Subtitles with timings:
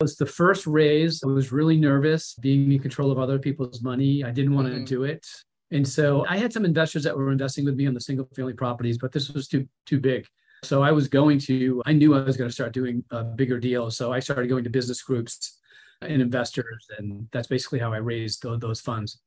[0.00, 1.22] was the first raise.
[1.22, 4.24] I was really nervous being in control of other people's money.
[4.24, 4.84] I didn't want to mm-hmm.
[4.84, 5.26] do it.
[5.70, 8.52] And so I had some investors that were investing with me on the single family
[8.52, 10.26] properties, but this was too too big.
[10.62, 13.60] So I was going to, I knew I was going to start doing a bigger
[13.60, 13.90] deal.
[13.90, 15.60] So I started going to business groups
[16.00, 16.86] and investors.
[16.98, 19.20] And that's basically how I raised those funds.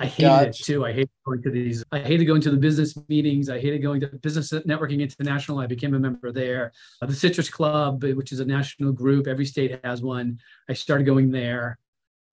[0.00, 0.48] I hated gotcha.
[0.48, 0.86] it too.
[0.86, 1.84] I hated going to these.
[1.92, 3.50] I hated going to the business meetings.
[3.50, 5.58] I hated going to Business Networking International.
[5.58, 6.72] I became a member there.
[7.02, 10.40] Uh, the Citrus Club, which is a national group, every state has one.
[10.70, 11.78] I started going there.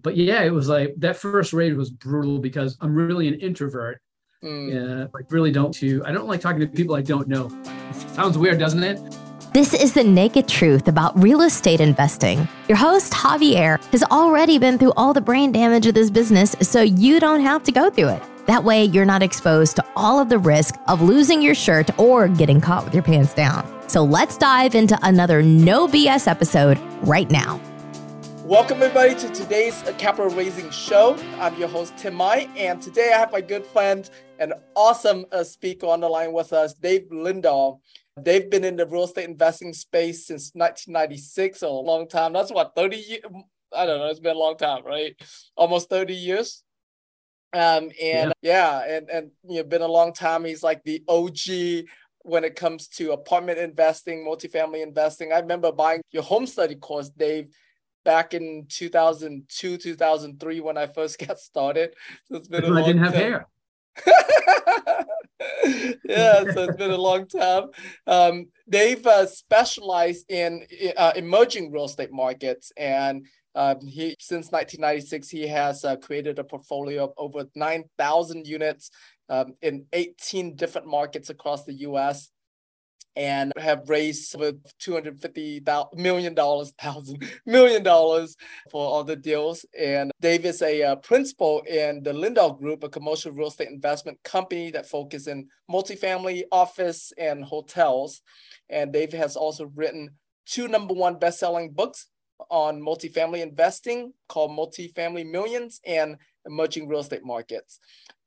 [0.01, 4.01] But yeah, it was like that first raid was brutal because I'm really an introvert.
[4.41, 4.73] Mm.
[4.73, 6.01] Yeah, like really don't to.
[6.05, 7.49] I don't like talking to people I don't know.
[8.13, 8.97] Sounds weird, doesn't it?
[9.57, 12.47] This is the naked truth about real estate investing.
[12.67, 16.83] Your host, Javier, has already been through all the brain damage of this business, so
[16.83, 18.23] you don't have to go through it.
[18.45, 22.27] That way, you're not exposed to all of the risk of losing your shirt or
[22.27, 23.65] getting caught with your pants down.
[23.89, 27.59] So let's dive into another no BS episode right now.
[28.43, 31.17] Welcome, everybody, to today's capital raising show.
[31.39, 35.43] I'm your host, Tim Mai, and today I have my good friend and awesome uh,
[35.43, 37.79] speaker on the line with us, Dave Lindahl.
[38.17, 42.33] They've been in the real estate investing space since 1996, so a long time.
[42.33, 43.21] That's what 30 years.
[43.75, 44.07] I don't know.
[44.07, 45.15] It's been a long time, right?
[45.55, 46.63] Almost 30 years.
[47.53, 50.45] Um, and yeah, yeah and and you know, been a long time.
[50.45, 51.87] He's like the OG
[52.23, 55.31] when it comes to apartment investing, multifamily investing.
[55.31, 57.47] I remember buying your home study course, Dave,
[58.03, 61.93] back in 2002, 2003 when I first got started.
[62.25, 63.21] So it's been a long I didn't have time.
[63.21, 63.47] hair.
[66.05, 67.69] yeah, so it's been a long time.
[68.05, 70.65] Um, they've uh, specialized in
[70.95, 73.25] uh, emerging real estate markets, and
[73.55, 78.91] uh, he since 1996 he has uh, created a portfolio of over 9,000 units
[79.29, 82.29] um, in 18 different markets across the U.S
[83.17, 85.63] and have raised over 250
[85.95, 88.35] million dollars, thousand million dollars
[88.69, 89.65] for all the deals.
[89.77, 94.21] And Dave is a uh, principal in the Lindahl Group, a commercial real estate investment
[94.23, 98.21] company that focuses in multifamily, office, and hotels.
[98.69, 100.11] And Dave has also written
[100.45, 102.07] two number one best-selling books
[102.51, 107.79] on multifamily investing called Multifamily Millions and Emerging Real Estate Markets.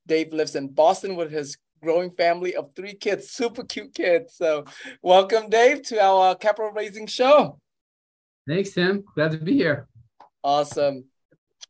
[0.09, 4.34] Dave lives in Boston with his growing family of three kids, super cute kids.
[4.36, 4.64] So,
[5.02, 7.58] welcome, Dave, to our capital raising show.
[8.46, 9.04] Thanks, Tim.
[9.14, 9.88] Glad to be here.
[10.42, 11.04] Awesome.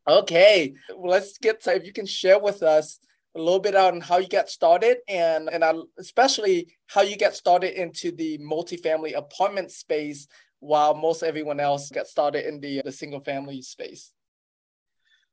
[0.09, 2.99] Okay, well, let's get to if you can share with us
[3.37, 5.65] a little bit on how you got started and and
[5.99, 10.27] especially how you get started into the multifamily apartment space
[10.59, 14.13] while most everyone else got started in the, the single family space.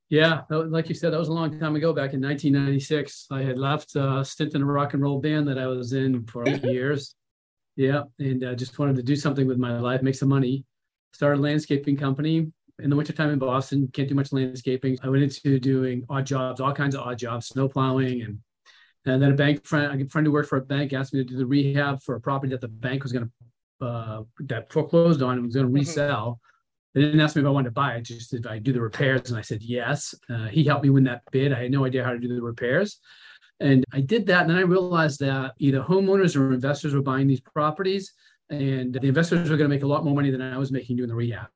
[0.10, 1.92] Yeah, like you said, that was a long time ago.
[1.92, 5.60] Back in 1996, I had left a stint in a rock and roll band that
[5.60, 7.16] I was in for eight years.
[7.76, 10.64] Yeah, and uh, just wanted to do something with my life, make some money.
[11.12, 13.90] Started a landscaping company in the wintertime in Boston.
[13.92, 14.98] Can't do much landscaping.
[15.04, 18.40] I went into doing odd jobs, all kinds of odd jobs, snow plowing, and
[19.06, 21.30] and then a bank friend, a friend who worked for a bank, asked me to
[21.30, 25.22] do the rehab for a property that the bank was going to uh, that foreclosed
[25.22, 25.80] on and was going to mm-hmm.
[25.80, 26.40] resell.
[26.98, 28.82] They didn't ask me if I wanted to buy it, just if I do the
[28.82, 29.30] repairs.
[29.30, 30.16] And I said yes.
[30.28, 31.54] Uh, he helped me win that bid.
[31.54, 33.00] I had no idea how to do the repairs.
[33.60, 34.42] And I did that.
[34.42, 38.14] And then I realized that either homeowners or investors were buying these properties,
[38.50, 40.98] and the investors were going to make a lot more money than I was making
[40.98, 41.50] doing the rehab.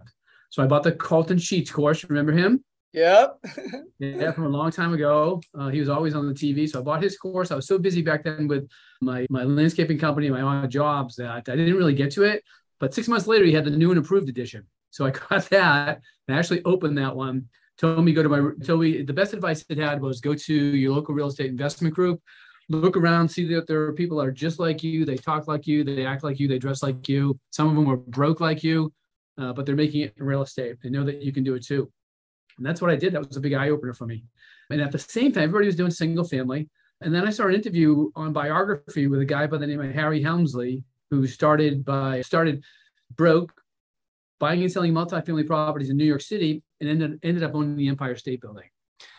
[0.52, 2.08] So I bought the Carleton Sheets course.
[2.08, 2.64] Remember him?
[2.94, 3.40] Yep.
[4.00, 5.42] yeah, from a long time ago.
[5.58, 6.70] Uh, he was always on the TV.
[6.70, 7.50] So I bought his course.
[7.50, 8.70] I was so busy back then with
[9.02, 12.44] my, my landscaping company, my odd jobs that I didn't really get to it.
[12.80, 14.68] But six months later, he had the new and improved edition.
[14.92, 17.48] So I got that and I actually opened that one.
[17.78, 20.54] Told me go to my told me the best advice it had was go to
[20.54, 22.22] your local real estate investment group,
[22.70, 25.66] look around, see that there are people that are just like you, they talk like
[25.66, 27.40] you, they act like you, they dress like you.
[27.50, 28.94] Some of them are broke like you,
[29.38, 30.78] uh, but they're making it in real estate.
[30.84, 31.92] They know that you can do it too.
[32.58, 33.14] And that's what I did.
[33.14, 34.26] That was a big eye opener for me.
[34.70, 36.70] And at the same time, everybody was doing single family.
[37.02, 39.92] And then I saw an interview on biography with a guy by the name of
[39.92, 42.64] Harry Helmsley, who started by started
[43.16, 43.61] broke,
[44.42, 47.88] buying and selling multifamily properties in New York City and ended, ended up owning the
[47.88, 48.70] Empire State Building.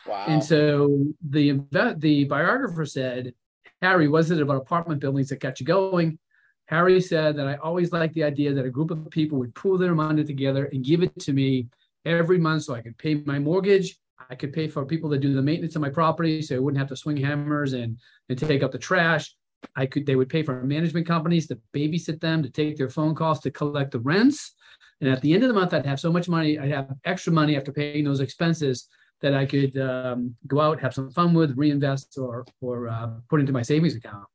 [0.06, 0.26] Wow.
[0.28, 1.60] And so the
[1.96, 3.32] the biographer said,
[3.80, 6.18] Harry, was it about apartment buildings that got you going?
[6.66, 9.78] Harry said that I always liked the idea that a group of people would pool
[9.78, 11.68] their money together and give it to me
[12.04, 13.98] every month so I could pay my mortgage.
[14.30, 16.78] I could pay for people to do the maintenance of my property so I wouldn't
[16.78, 17.98] have to swing hammers and,
[18.28, 19.34] and take out the trash.
[19.76, 23.14] I could they would pay for management companies to babysit them, to take their phone
[23.14, 24.54] calls, to collect the rents.
[25.02, 27.32] And at the end of the month, I'd have so much money, I'd have extra
[27.32, 28.86] money after paying those expenses
[29.20, 33.40] that I could um, go out, have some fun with, reinvest, or or uh, put
[33.40, 34.26] into my savings account.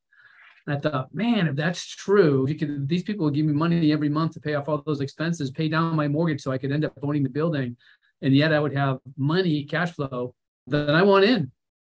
[0.66, 3.92] And I thought, man, if that's true, if you these people will give me money
[3.92, 6.70] every month to pay off all those expenses, pay down my mortgage so I could
[6.70, 7.74] end up owning the building.
[8.20, 10.34] And yet I would have money, cash flow
[10.66, 11.50] that I want in.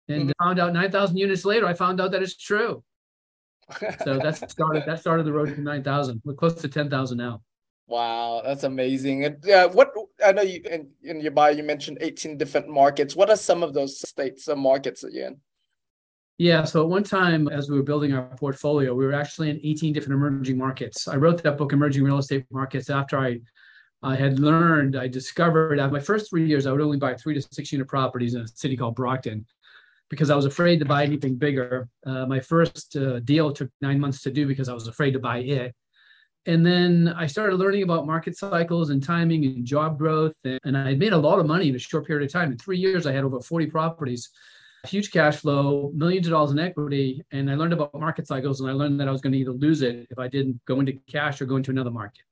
[0.08, 0.44] And mm-hmm.
[0.44, 2.82] found out 9,000 units later, I found out that it's true.
[4.04, 6.22] so that started that started the road to 9,000.
[6.24, 7.40] We're close to 10,000 now.
[7.86, 9.24] Wow, that's amazing.
[9.24, 9.92] And uh, what
[10.24, 13.14] I know you in, in your bio you mentioned 18 different markets.
[13.14, 15.40] What are some of those states and markets that you're in?
[16.38, 19.60] Yeah, so at one time, as we were building our portfolio, we were actually in
[19.62, 21.06] 18 different emerging markets.
[21.06, 23.38] I wrote that book, Emerging Real Estate Markets, after I,
[24.02, 27.34] I had learned, I discovered after my first three years, I would only buy three
[27.34, 29.46] to six unit properties in a city called Brockton
[30.10, 31.88] because I was afraid to buy anything bigger.
[32.04, 35.20] Uh, my first uh, deal took nine months to do because I was afraid to
[35.20, 35.72] buy it.
[36.46, 40.34] And then I started learning about market cycles and timing and job growth.
[40.44, 42.52] And, I made a lot of money in a short period of time.
[42.52, 44.30] In three years, I had over 40 properties
[44.86, 47.24] huge cash flow, millions of dollars in equity.
[47.32, 49.52] And I learned about market cycles and I learned that I was going to either
[49.52, 52.22] lose it if I didn't go into cash or go into another market.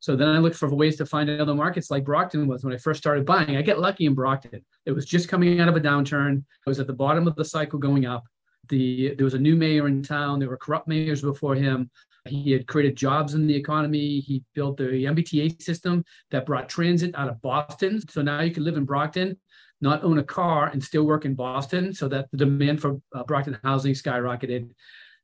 [0.00, 2.78] So then I looked for ways to find other markets like Brockton was when I
[2.78, 3.56] first started buying.
[3.56, 4.64] I get lucky in Brockton.
[4.86, 6.38] It was just coming out of a downturn.
[6.38, 8.24] It was at the bottom of the cycle going up.
[8.70, 10.38] The there was a new mayor in town.
[10.38, 11.90] There were corrupt mayors before him.
[12.26, 14.20] He had created jobs in the economy.
[14.20, 18.00] He built the MBTA system that brought transit out of Boston.
[18.08, 19.36] So now you can live in Brockton
[19.80, 23.24] not own a car and still work in Boston so that the demand for uh,
[23.24, 24.70] Brockton housing skyrocketed.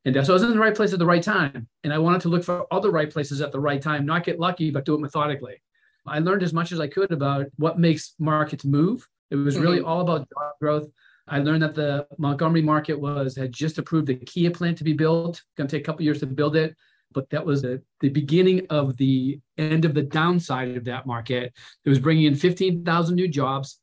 [0.04, 1.68] And uh, so I was in the right place at the right time.
[1.84, 4.40] And I wanted to look for other right places at the right time, not get
[4.40, 5.62] lucky, but do it methodically.
[6.06, 9.06] I learned as much as I could about what makes markets move.
[9.30, 9.88] It was really mm-hmm.
[9.88, 10.88] all about job growth.
[11.28, 14.92] I learned that the Montgomery market was had just approved the Kia plant to be
[14.92, 15.42] built.
[15.56, 16.76] Going to take a couple years to build it,
[17.12, 21.52] but that was the, the beginning of the end of the downside of that market.
[21.84, 23.80] It was bringing in 15,000 new jobs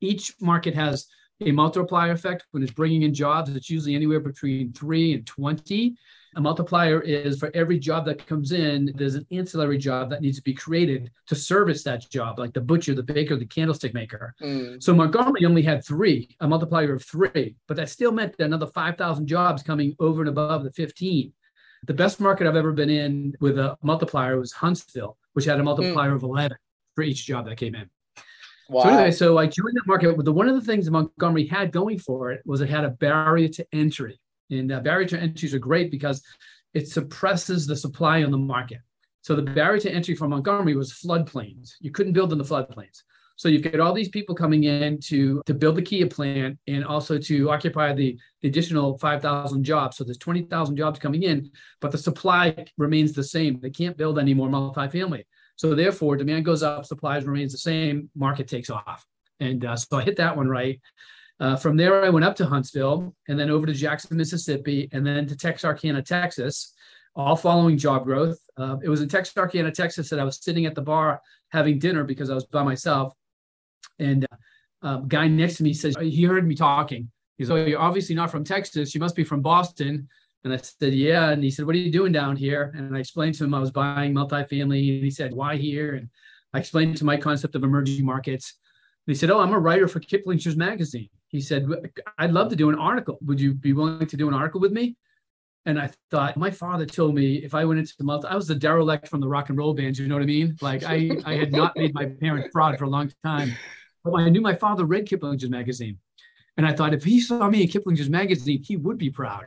[0.00, 1.06] each market has
[1.40, 3.54] a multiplier effect when it's bringing in jobs.
[3.54, 5.94] It's usually anywhere between three and 20.
[6.36, 10.36] A multiplier is for every job that comes in, there's an ancillary job that needs
[10.36, 14.34] to be created to service that job, like the butcher, the baker, the candlestick maker.
[14.40, 14.80] Mm.
[14.80, 19.26] So Montgomery only had three, a multiplier of three, but that still meant another 5,000
[19.26, 21.32] jobs coming over and above the 15.
[21.86, 25.64] The best market I've ever been in with a multiplier was Huntsville, which had a
[25.64, 26.16] multiplier mm.
[26.16, 26.56] of 11
[26.94, 27.90] for each job that came in.
[28.68, 28.84] Wow.
[28.84, 30.14] So anyway, so I joined that market.
[30.14, 32.90] But the one of the things Montgomery had going for it was it had a
[32.90, 34.20] barrier to entry,
[34.50, 36.22] and uh, barrier to entries are great because
[36.74, 38.78] it suppresses the supply on the market.
[39.22, 41.72] So the barrier to entry for Montgomery was floodplains.
[41.80, 43.02] You couldn't build in the floodplains.
[43.36, 46.84] So you've got all these people coming in to, to build the Kia plant and
[46.84, 49.96] also to occupy the, the additional 5,000 jobs.
[49.96, 51.50] So there's 20,000 jobs coming in,
[51.80, 53.58] but the supply remains the same.
[53.58, 55.24] They can't build any more multifamily.
[55.56, 59.06] So therefore, demand goes up, supplies remains the same, market takes off.
[59.40, 60.78] And uh, so I hit that one right.
[61.40, 65.06] Uh, from there, I went up to Huntsville and then over to Jackson, Mississippi, and
[65.06, 66.74] then to Texarkana, Texas,
[67.16, 68.38] all following job growth.
[68.58, 72.04] Uh, it was in Texarkana, Texas that I was sitting at the bar having dinner
[72.04, 73.14] because I was by myself.
[73.98, 74.26] And
[74.82, 77.10] a uh, guy next to me says, he heard me talking.
[77.38, 78.94] He's, oh, you're obviously not from Texas.
[78.94, 80.08] You must be from Boston.
[80.44, 81.30] And I said, Yeah.
[81.30, 82.72] And he said, What are you doing down here?
[82.74, 84.94] And I explained to him I was buying multifamily.
[84.94, 85.94] And he said, Why here?
[85.94, 86.08] And
[86.52, 88.54] I explained to my concept of emerging markets.
[89.06, 91.10] And he said, Oh, I'm a writer for Kiplinger's magazine.
[91.30, 91.68] He said,
[92.18, 93.18] I'd love to do an article.
[93.22, 94.96] Would you be willing to do an article with me?
[95.64, 98.48] And I thought, my father told me if I went into the multi, I was
[98.48, 99.98] the derelict from the rock and roll bands.
[99.98, 100.56] You know what I mean?
[100.60, 103.54] Like I, I had not made my parents proud for a long time.
[104.02, 105.98] But I knew my father read Kiplinger's magazine.
[106.56, 109.46] And I thought if he saw me in Kiplinger's magazine, he would be proud.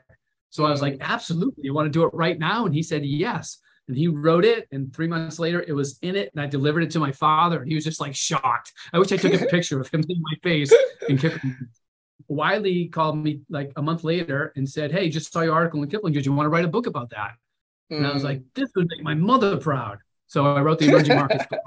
[0.51, 1.65] So I was like, absolutely.
[1.65, 2.65] You want to do it right now?
[2.65, 3.57] And he said, yes.
[3.87, 4.67] And he wrote it.
[4.71, 6.31] And three months later, it was in it.
[6.33, 7.61] And I delivered it to my father.
[7.61, 8.71] And he was just like shocked.
[8.93, 10.73] I wish I took a picture of him in my face.
[11.07, 11.67] And Kipling.
[12.29, 15.89] Wiley called me like a month later and said, Hey, just saw your article in
[15.89, 16.13] Kipling.
[16.13, 17.33] Did you want to write a book about that?
[17.91, 17.97] Mm.
[17.97, 18.45] And I was like, mm.
[18.53, 19.99] This would make my mother proud.
[20.27, 21.59] So I wrote the Emerging Markets book.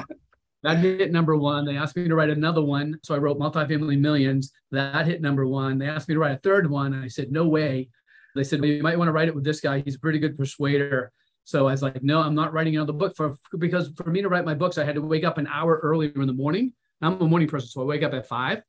[0.62, 1.64] That hit number one.
[1.64, 2.98] They asked me to write another one.
[3.04, 4.52] So I wrote Multifamily Millions.
[4.72, 5.78] That hit number one.
[5.78, 6.94] They asked me to write a third one.
[6.94, 7.90] And I said, No way.
[8.36, 9.80] They said, well, you might want to write it with this guy.
[9.80, 11.10] He's a pretty good persuader.
[11.46, 14.28] So I was like, no, I'm not writing another book for because for me to
[14.28, 16.72] write my books, I had to wake up an hour earlier in the morning.
[17.00, 18.62] I'm a morning person, so I wake up at five.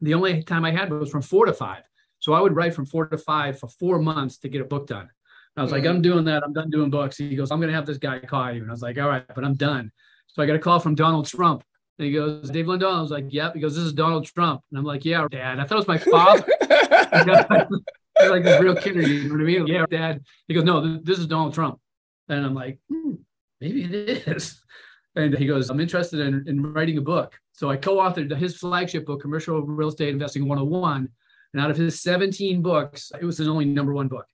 [0.00, 1.82] The only time I had was from four to five.
[2.20, 4.86] So I would write from four to five for four months to get a book
[4.86, 5.08] done.
[5.56, 5.80] I was mm-hmm.
[5.80, 6.44] like, I'm doing that.
[6.44, 7.16] I'm done doing books.
[7.16, 8.62] He goes, I'm going to have this guy call you.
[8.62, 9.90] And I was like, all right, but I'm done.
[10.28, 11.64] So I got a call from Donald Trump.
[11.98, 12.94] And he goes, Dave Lindahl.
[12.94, 13.54] I was like, yep.
[13.54, 14.60] He goes, this is Donald Trump.
[14.70, 15.58] And I'm like, yeah, dad.
[15.58, 16.46] I thought it was my father.
[18.30, 19.66] like this real kid, you know what I mean?
[19.66, 20.22] Yeah, dad.
[20.46, 21.80] He goes, no, this is Donald Trump.
[22.28, 23.14] And I'm like, hmm,
[23.60, 24.60] maybe it is.
[25.16, 27.38] And he goes, I'm interested in, in writing a book.
[27.52, 31.08] So I co-authored his flagship book, Commercial Real Estate Investing 101.
[31.52, 34.26] And out of his 17 books, it was his only number one book.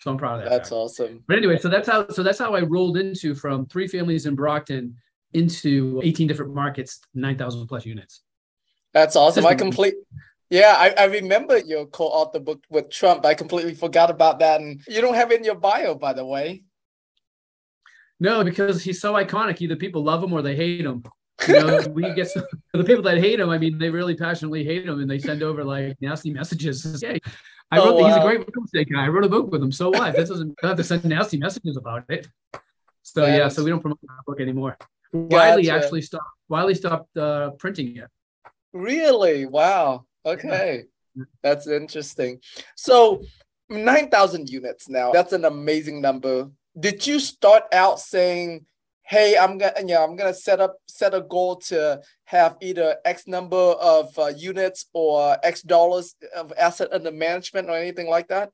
[0.00, 0.50] So I'm proud of that.
[0.50, 0.76] That's fact.
[0.76, 1.22] awesome.
[1.28, 4.34] But anyway, so that's how so that's how I rolled into from three families in
[4.34, 4.96] Brockton
[5.32, 8.22] into 18 different markets, 9,000 plus units.
[8.92, 9.46] That's awesome.
[9.46, 9.94] I complete.
[10.50, 13.24] Yeah, I, I remember your co-author book with Trump.
[13.24, 16.26] I completely forgot about that, and you don't have it in your bio, by the
[16.26, 16.64] way.
[18.22, 19.60] No, because he's so iconic.
[19.60, 21.02] Either people love him or they hate him.
[21.48, 23.50] You know, we get some, the people that hate him.
[23.50, 27.02] I mean, they really passionately hate him, and they send over like nasty messages.
[27.02, 27.18] Yeah,
[27.72, 27.88] I wrote.
[27.88, 28.06] Oh, wow.
[28.06, 29.04] He's a great real estate guy.
[29.04, 29.72] I wrote a book with him.
[29.72, 30.14] So what?
[30.14, 32.28] That doesn't I have to send nasty messages about it.
[33.02, 34.76] So yeah, so we don't promote that book anymore.
[35.12, 35.26] Gotcha.
[35.34, 36.30] Wiley actually stopped.
[36.48, 38.08] Wiley stopped uh, printing it.
[38.72, 39.46] Really?
[39.46, 40.04] Wow.
[40.24, 40.84] Okay,
[41.16, 41.24] yeah.
[41.42, 42.38] that's interesting.
[42.76, 43.24] So
[43.68, 45.10] nine thousand units now.
[45.10, 46.50] That's an amazing number.
[46.78, 48.66] Did you start out saying?
[49.04, 53.26] hey i'm gonna yeah i'm gonna set up set a goal to have either x
[53.26, 58.50] number of uh, units or x dollars of asset under management or anything like that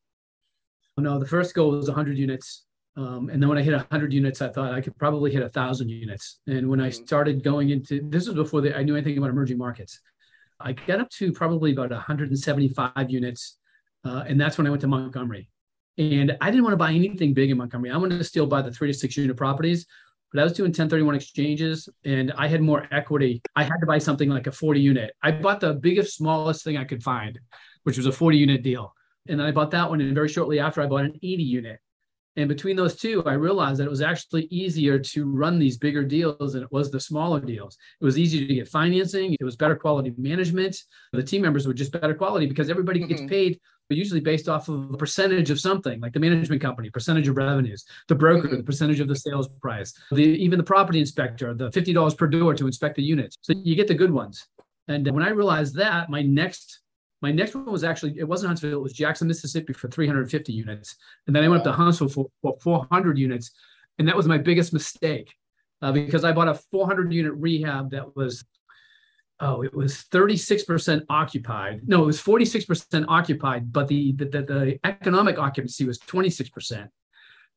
[0.96, 2.64] no the first goal was 100 units
[2.96, 5.88] um, and then when i hit 100 units i thought i could probably hit 1000
[5.88, 7.04] units and when i mm-hmm.
[7.04, 10.00] started going into this was before the, i knew anything about emerging markets
[10.60, 13.58] i got up to probably about 175 units
[14.04, 15.48] uh, and that's when i went to montgomery
[15.98, 17.90] and I didn't want to buy anything big in Montgomery.
[17.90, 19.86] I wanted to still buy the three to six unit properties
[20.32, 23.42] but I was doing 1031 exchanges and I had more equity.
[23.56, 25.12] I had to buy something like a 40 unit.
[25.22, 27.38] I bought the biggest, smallest thing I could find,
[27.84, 28.94] which was a 40 unit deal.
[29.28, 30.00] And then I bought that one.
[30.00, 31.78] And very shortly after, I bought an 80 unit.
[32.36, 36.04] And between those two, I realized that it was actually easier to run these bigger
[36.04, 37.76] deals than it was the smaller deals.
[38.00, 39.34] It was easier to get financing.
[39.40, 40.76] It was better quality management.
[41.12, 43.08] The team members were just better quality because everybody mm-hmm.
[43.08, 43.58] gets paid
[43.96, 47.84] usually based off of a percentage of something like the management company percentage of revenues
[48.08, 52.16] the broker the percentage of the sales price the, even the property inspector the $50
[52.16, 53.36] per door to inspect the units.
[53.40, 54.46] So you get the good ones.
[54.88, 56.80] And when i realized that my next
[57.20, 60.96] my next one was actually it wasn't huntsville it was jackson mississippi for 350 units.
[61.26, 63.50] And then i went up to huntsville for, for 400 units.
[63.98, 65.34] And that was my biggest mistake
[65.82, 68.44] uh, because i bought a 400 unit rehab that was
[69.40, 71.82] oh, it was 36% occupied.
[71.86, 76.88] No, it was 46% occupied, but the, the, the, economic occupancy was 26%.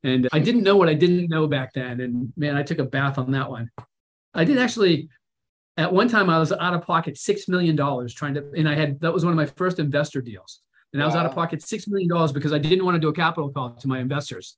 [0.04, 2.02] And I didn't know what I didn't know back then.
[2.02, 3.70] And man, I took a bath on that one.
[4.34, 5.10] I did actually,
[5.78, 7.76] at one time, I was out of pocket $6 million
[8.10, 10.62] trying to, and I had, that was one of my first investor deals.
[10.94, 13.14] And I was out of pocket $6 million because I didn't want to do a
[13.14, 14.58] capital call to my investors.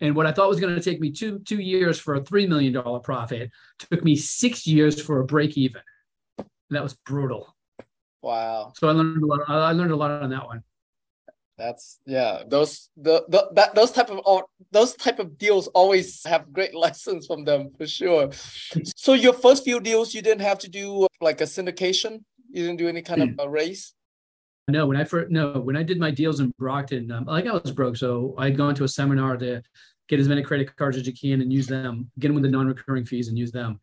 [0.00, 2.48] And what I thought was going to take me two, two years for a $3
[2.48, 5.82] million profit took me six years for a break even
[6.74, 7.54] that was brutal.
[8.22, 8.72] Wow.
[8.76, 9.40] So I learned a lot.
[9.48, 10.62] I learned a lot on that one.
[11.58, 12.42] That's yeah.
[12.46, 17.26] Those the, the that those type of those type of deals always have great lessons
[17.26, 18.30] from them for sure.
[18.96, 22.24] so your first few deals, you didn't have to do like a syndication.
[22.50, 23.94] You didn't do any kind of a raise.
[24.68, 27.52] No, when I first no when I did my deals in Brockton, um, like I
[27.52, 29.62] was broke, so I'd gone to a seminar to
[30.08, 32.50] get as many credit cards as you can and use them, get them with the
[32.50, 33.80] non-recurring fees and use them.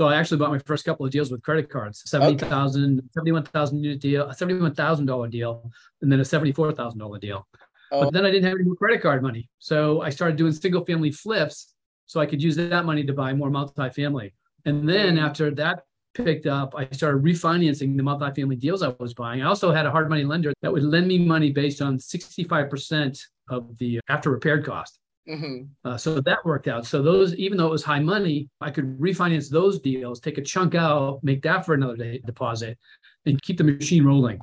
[0.00, 3.08] So I actually bought my first couple of deals with credit cards, 70,000, okay.
[3.12, 7.46] 71,000 unit deal, a $71,000 deal, and then a $74,000 deal.
[7.92, 8.04] Oh.
[8.04, 9.50] But then I didn't have any more credit card money.
[9.58, 11.74] So I started doing single family flips
[12.06, 14.32] so I could use that money to buy more multifamily.
[14.64, 15.22] And then mm.
[15.22, 15.82] after that
[16.14, 19.42] picked up, I started refinancing the multifamily deals I was buying.
[19.42, 23.20] I also had a hard money lender that would lend me money based on 65%
[23.50, 24.98] of the after repaired cost.
[25.28, 25.64] Mm-hmm.
[25.88, 26.86] Uh, so that worked out.
[26.86, 30.42] So those, even though it was high money, I could refinance those deals, take a
[30.42, 32.78] chunk out, make that for another day deposit,
[33.26, 34.40] and keep the machine rolling.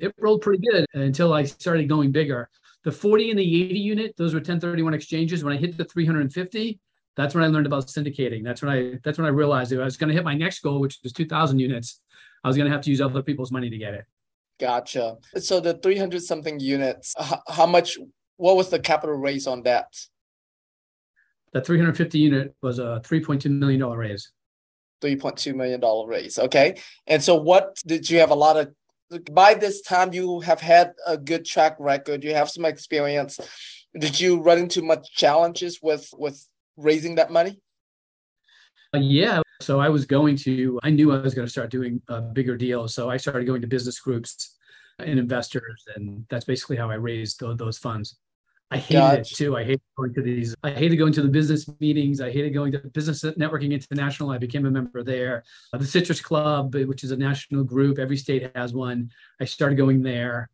[0.00, 2.48] It rolled pretty good until I started going bigger.
[2.82, 5.44] The 40 and the 80 unit, those were 1031 exchanges.
[5.44, 6.80] When I hit the 350,
[7.16, 8.42] that's when I learned about syndicating.
[8.42, 10.60] That's when I that's when I realized if I was going to hit my next
[10.60, 12.00] goal, which was 2,000 units.
[12.42, 14.04] I was going to have to use other people's money to get it.
[14.60, 15.16] Gotcha.
[15.38, 17.14] So the 300 something units,
[17.48, 17.98] how much?
[18.36, 19.86] What was the capital raise on that?
[21.54, 24.30] That 350 unit was a 3.2 million dollar raise.
[25.02, 26.38] 3.2 million dollar raise.
[26.38, 26.80] Okay.
[27.06, 28.74] And so what did you have a lot of
[29.30, 33.38] by this time you have had a good track record, you have some experience.
[33.96, 36.46] Did you run into much challenges with with
[36.76, 37.60] raising that money?
[38.92, 39.40] Uh, yeah.
[39.60, 42.56] So I was going to, I knew I was going to start doing a bigger
[42.56, 42.94] deals.
[42.94, 44.56] So I started going to business groups
[44.98, 45.84] and investors.
[45.94, 48.16] And that's basically how I raised those, those funds.
[48.70, 49.20] I hated gotcha.
[49.20, 49.56] it too.
[49.56, 50.54] I hated going to these.
[50.64, 52.20] I hated going to the business meetings.
[52.20, 54.30] I hated going to Business Networking International.
[54.30, 55.44] I became a member there.
[55.72, 59.10] Uh, the Citrus Club, which is a national group, every state has one.
[59.40, 60.50] I started going there.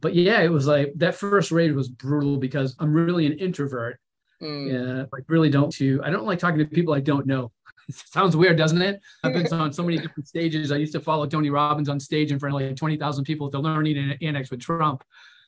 [0.00, 3.98] But yeah, it was like that first raid was brutal because I'm really an introvert.
[4.40, 5.02] Mm.
[5.02, 7.50] Uh, like really don't to I don't like talking to people I don't know.
[7.90, 9.00] sounds weird, doesn't it?
[9.24, 10.70] I've been on so many different stages.
[10.70, 13.52] I used to follow Tony Robbins on stage in front of like 20,000 people at
[13.52, 15.02] the Learning Annex with Trump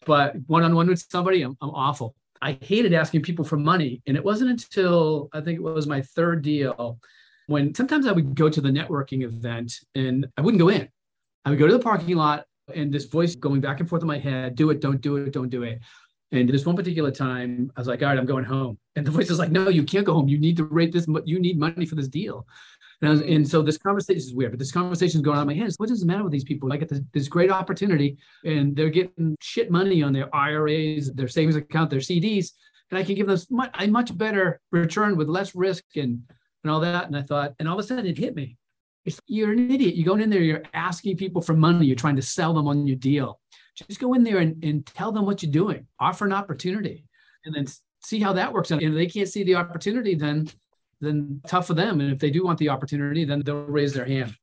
[0.07, 2.15] but one on one with somebody, I'm, I'm awful.
[2.43, 4.03] I hated asking people for money.
[4.07, 6.99] And it wasn't until I think it was my third deal
[7.47, 10.89] when sometimes I would go to the networking event and I wouldn't go in.
[11.45, 14.09] I would go to the parking lot and this voice going back and forth in
[14.09, 15.81] my head do it, don't do it, don't do it.
[16.33, 18.79] And this one particular time, I was like, all right, I'm going home.
[18.95, 20.29] And the voice is like, no, you can't go home.
[20.29, 22.47] You need to rate this, you need money for this deal.
[23.03, 25.63] And, and, so this conversation is weird, but this conversation is going on in my
[25.63, 25.73] head.
[25.79, 26.71] What does the matter with these people?
[26.73, 31.29] I get this, this, great opportunity and they're getting shit money on their IRAs, their
[31.29, 32.51] savings account, their CDs,
[32.91, 36.21] and I can give them much, a much better return with less risk and,
[36.63, 37.07] and all that.
[37.07, 38.59] And I thought, and all of a sudden it hit me.
[39.07, 39.95] It's, you're an idiot.
[39.95, 42.87] You're going in there, you're asking people for money, you're trying to sell them on
[42.87, 43.41] your deal.
[43.77, 47.07] Just go in there and, and tell them what you're doing, offer an opportunity,
[47.47, 47.67] and then
[48.03, 48.83] see how that works out.
[48.83, 50.51] And if they can't see the opportunity, then
[51.01, 52.01] then tough for them.
[52.01, 54.35] And if they do want the opportunity, then they'll raise their hand.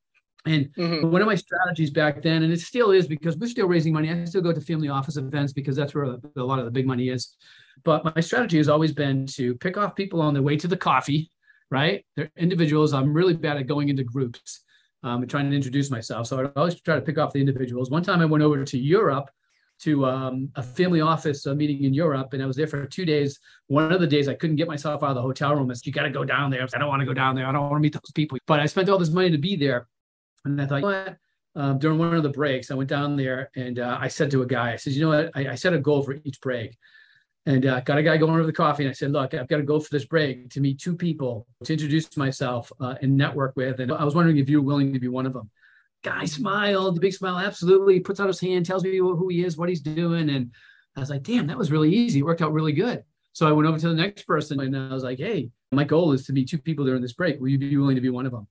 [0.46, 1.12] And mm-hmm.
[1.12, 4.10] one of my strategies back then, and it still is because we're still raising money.
[4.10, 6.88] I still go to family office events because that's where a, lot of the big
[6.88, 7.36] money is.
[7.84, 10.78] But my strategy has always been to pick off people on their way to the
[10.78, 11.32] coffee,
[11.70, 12.06] right?
[12.16, 12.94] They're individuals.
[12.94, 14.62] I'm really bad at going into groups
[15.04, 16.28] um, and trying to introduce myself.
[16.28, 17.90] So I always try to pick off the individuals.
[17.90, 19.30] One time I went over to Europe
[19.80, 23.06] to um, a family office uh, meeting in Europe, and I was there for two
[23.06, 23.40] days.
[23.68, 25.70] One of the days I couldn't get myself out of the hotel room.
[25.70, 27.46] I said, "You got to go down there." I, don't want to go down there.
[27.46, 28.38] I don't want to meet those people.
[28.48, 29.88] But I spent all this money to be there,
[30.46, 31.18] and I thought, you know what?
[31.56, 34.44] Um, during one of the breaks, I went down there and uh, I said to
[34.44, 35.32] a guy, I said, "You know what?
[35.36, 36.78] I, I set a goal for each break."
[37.46, 39.58] And uh, got a guy going over the coffee, and I said, "Look, I've got
[39.58, 43.56] to go for this break to meet two people to introduce myself uh, and network
[43.56, 45.50] with, and I was wondering if you're willing to be one of them."
[46.10, 47.96] Guy smiled, the big smile, absolutely.
[47.96, 50.30] He puts out his hand, tells me who he is, what he's doing.
[50.30, 50.52] And
[50.96, 52.20] I was like, damn, that was really easy.
[52.20, 53.04] It worked out really good.
[53.34, 56.12] So I went over to the next person and I was like, hey, my goal
[56.14, 57.40] is to meet two people during this break.
[57.40, 58.48] Will you be willing to be one of them?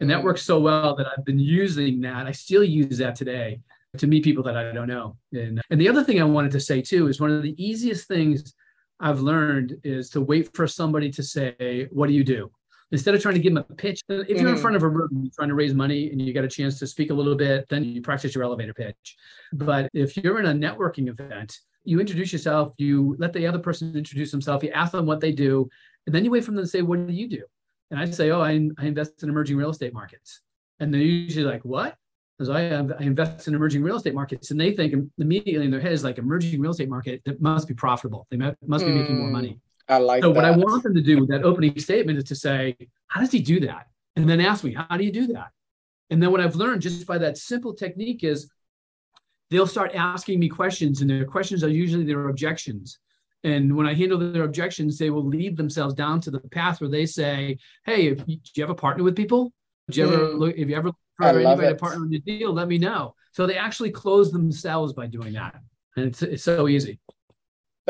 [0.00, 0.24] And that mm.
[0.24, 2.26] works so well that I've been using that.
[2.26, 3.60] I still use that today
[3.98, 5.16] to meet people that I don't know.
[5.32, 8.08] And, and the other thing I wanted to say too is one of the easiest
[8.08, 8.54] things
[8.98, 12.50] I've learned is to wait for somebody to say, What do you do?
[12.92, 14.48] Instead of trying to give them a pitch, if you're mm-hmm.
[14.48, 16.86] in front of a room trying to raise money and you get a chance to
[16.86, 19.16] speak a little bit, then you practice your elevator pitch.
[19.52, 23.96] But if you're in a networking event, you introduce yourself, you let the other person
[23.96, 25.68] introduce themselves, you ask them what they do,
[26.06, 27.42] and then you wait for them to say, What do you do?
[27.90, 30.40] And I say, Oh, I, I invest in emerging real estate markets.
[30.78, 31.96] And they're usually like, What?
[32.38, 34.50] Because I, I invest in emerging real estate markets.
[34.50, 37.68] And they think immediately in their head is like emerging real estate market that must
[37.68, 38.26] be profitable.
[38.30, 39.00] They must be mm.
[39.00, 39.60] making more money.
[39.90, 39.94] Mm.
[39.94, 40.36] I like so that.
[40.36, 42.76] what I want them to do with that opening statement is to say,
[43.08, 43.88] how does he do that?
[44.16, 45.48] And then ask me, how do you do that?
[46.10, 48.50] And then what I've learned just by that simple technique is
[49.50, 52.98] they'll start asking me questions, and their questions are usually their objections.
[53.42, 56.90] And when I handle their objections, they will lead themselves down to the path where
[56.90, 59.52] they say, Hey, if you, do you have a partner with people?
[59.90, 60.38] Do you ever hmm.
[60.38, 63.14] look, if you ever heard anybody to partner on your deal, let me know.
[63.32, 65.60] So they actually close themselves by doing that.
[65.96, 66.98] And it's, it's so easy.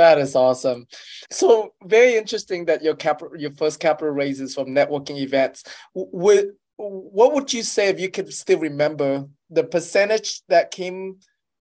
[0.00, 0.86] That is awesome.
[1.30, 5.62] So very interesting that your capital, your first capital raises from networking events.
[5.94, 11.18] Would what would you say if you could still remember the percentage that came,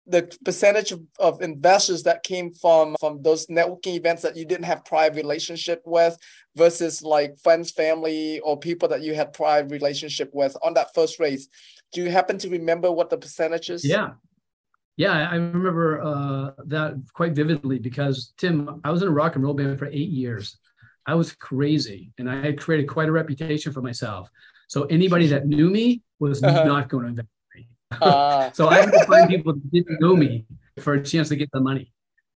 [0.07, 4.64] the percentage of, of investors that came from from those networking events that you didn't
[4.64, 6.16] have prior relationship with,
[6.57, 11.21] versus like friends, family, or people that you had prior relationship with on that first
[11.21, 11.51] raise?
[11.92, 13.85] Do you happen to remember what the percentages?
[13.85, 14.12] Yeah,
[14.96, 19.44] yeah, I remember uh, that quite vividly because Tim, I was in a rock and
[19.44, 20.59] roll band for eight years.
[21.07, 24.28] I was crazy, and I had created quite a reputation for myself.
[24.68, 26.64] So anybody that knew me was uh-huh.
[26.64, 27.68] not going to invest in me.
[28.00, 28.50] Uh.
[28.55, 30.46] so I had to find people that didn't know me
[30.78, 31.92] for a chance to get the money.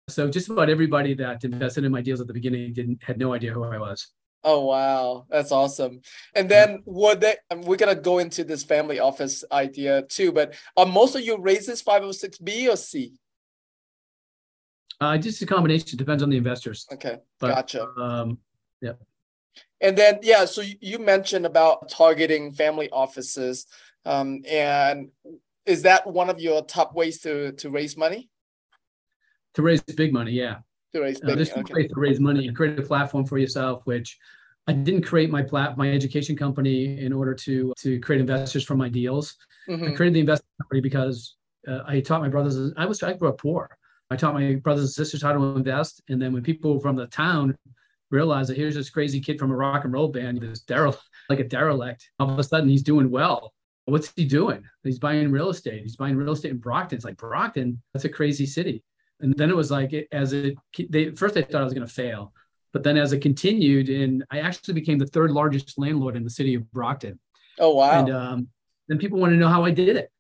[0.08, 3.32] So just about everybody that invested in my deals at the beginning didn't had no
[3.32, 4.08] idea who I was.
[4.44, 6.02] Oh wow, that's awesome.
[6.34, 10.84] And then would they we're gonna go into this family office idea too, but are
[10.84, 13.14] most of your raises 506B or C?
[15.00, 16.86] Uh just a combination, It depends on the investors.
[16.92, 17.88] Okay, but, gotcha.
[17.98, 18.38] Um
[18.82, 18.92] yeah.
[19.80, 23.66] And then yeah, so you mentioned about targeting family offices.
[24.04, 25.08] Um, and
[25.64, 28.28] is that one of your top ways to to raise money?
[29.54, 30.56] To raise big money, yeah
[30.94, 31.32] to raise money.
[31.32, 31.74] Uh, this okay.
[31.74, 34.18] way to raise money and create a platform for yourself, which
[34.66, 38.76] I didn't create my plat my education company in order to to create investors for
[38.76, 39.36] my deals.
[39.68, 39.84] Mm-hmm.
[39.84, 41.36] I created the investment company because
[41.68, 42.72] uh, I taught my brothers.
[42.76, 43.76] I was I grew up poor.
[44.10, 47.06] I taught my brothers and sisters how to invest, and then when people from the
[47.06, 47.56] town
[48.10, 51.40] realized that here's this crazy kid from a rock and roll band, this derelict, like
[51.40, 53.52] a derelict, all of a sudden he's doing well.
[53.86, 54.62] What's he doing?
[54.82, 55.82] He's buying real estate.
[55.82, 56.96] He's buying real estate in Brockton.
[56.96, 57.82] It's like Brockton.
[57.92, 58.82] That's a crazy city.
[59.24, 60.56] And then it was like as it
[60.90, 62.34] they first they thought I was going to fail,
[62.74, 66.30] but then as it continued, and I actually became the third largest landlord in the
[66.30, 67.18] city of Brockton.
[67.58, 67.98] Oh wow!
[67.98, 68.48] And um,
[68.88, 70.10] then people want to know how I did it.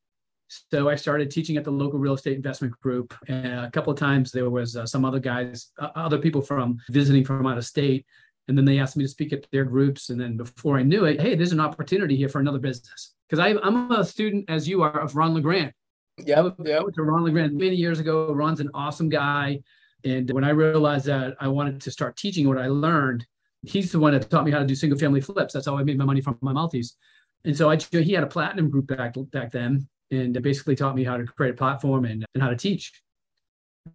[0.70, 3.14] So I started teaching at the local real estate investment group.
[3.28, 6.78] And a couple of times there was uh, some other guys, uh, other people from
[6.90, 8.06] visiting from out of state.
[8.48, 10.10] And then they asked me to speak at their groups.
[10.10, 13.14] And then before I knew it, hey, there's an opportunity here for another business.
[13.28, 15.72] Because I'm a student, as you are, of Ron LeGrand.
[16.18, 16.80] Yeah, yeah.
[16.80, 18.32] To Ron LeGrand many years ago.
[18.32, 19.60] Ron's an awesome guy.
[20.04, 23.26] And when I realized that I wanted to start teaching what I learned,
[23.62, 25.54] he's the one that taught me how to do single family flips.
[25.54, 26.96] That's how I made my money from my multis.
[27.44, 31.04] And so I he had a platinum group back back then, and basically taught me
[31.04, 32.92] how to create a platform and, and how to teach,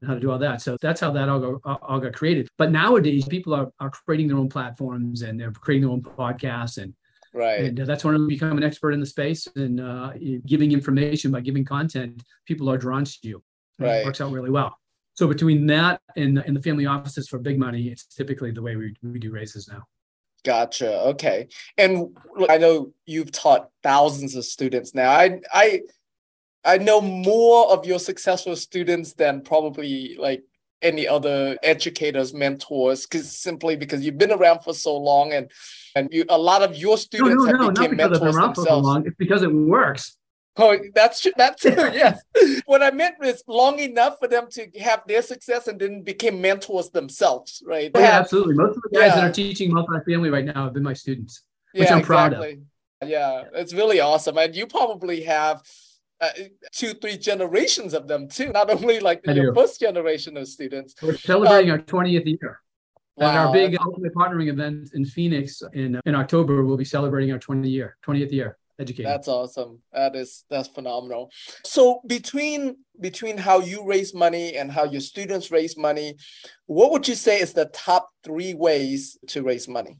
[0.02, 0.62] and how to do all that.
[0.62, 2.48] So that's how that all, go, all got created.
[2.58, 6.78] But nowadays, people are, are creating their own platforms and they're creating their own podcasts
[6.82, 6.94] and
[7.34, 7.62] Right.
[7.62, 10.14] And uh, that's when I become an expert in the space and uh,
[10.46, 13.44] giving information by giving content, people are drawn to you.
[13.78, 13.98] Right.
[13.98, 14.78] It works out really well.
[15.14, 18.76] So between that and, and the family offices for big money, it's typically the way
[18.76, 19.84] we, we do raises now.
[20.46, 21.02] Gotcha.
[21.02, 21.50] Okay.
[21.78, 22.18] And
[22.50, 25.12] I know you've taught thousands of students now.
[25.12, 25.82] I I
[26.64, 30.44] I know more of your successful students than probably like
[30.82, 35.52] any other educators, mentors, because simply because you've been around for so long and
[35.96, 38.64] and you a lot of your students no, no, have no, become mentors themselves.
[38.64, 39.06] So long.
[39.06, 40.18] It's because it works.
[40.58, 41.32] Oh, that's true.
[41.38, 41.70] That too.
[41.70, 42.22] Yes.
[42.66, 46.42] what I meant was long enough for them to have their success and then became
[46.42, 47.90] mentors themselves, right?
[47.94, 48.56] Oh, yeah, absolutely.
[48.56, 49.16] Most of the guys yeah.
[49.16, 52.62] that are teaching multifamily right now have been my students, which yeah, I'm proud exactly.
[53.02, 53.10] of.
[53.10, 55.62] Yeah, it's really awesome, and you probably have.
[56.22, 56.30] Uh,
[56.74, 58.52] two, three generations of them too.
[58.52, 60.96] Not only like the, your first generation of students.
[61.02, 62.60] We're celebrating um, our 20th year.
[63.16, 63.30] Wow.
[63.30, 67.40] At our big ultimate partnering event in Phoenix in in October, we'll be celebrating our
[67.40, 69.10] 20 year, 20th year educating.
[69.10, 69.82] That's awesome.
[69.92, 71.30] That is that's phenomenal.
[71.64, 76.16] So between between how you raise money and how your students raise money,
[76.66, 80.00] what would you say is the top three ways to raise money?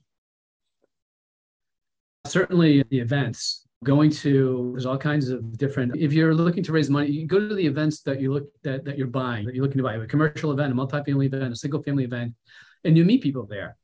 [2.26, 3.66] Certainly the events.
[3.84, 5.96] Going to there's all kinds of different.
[5.96, 8.84] If you're looking to raise money, you go to the events that you look that,
[8.84, 11.56] that you're buying, that you're looking to buy a commercial event, a multi-family event, a
[11.56, 12.34] single family event,
[12.84, 13.78] and you meet people there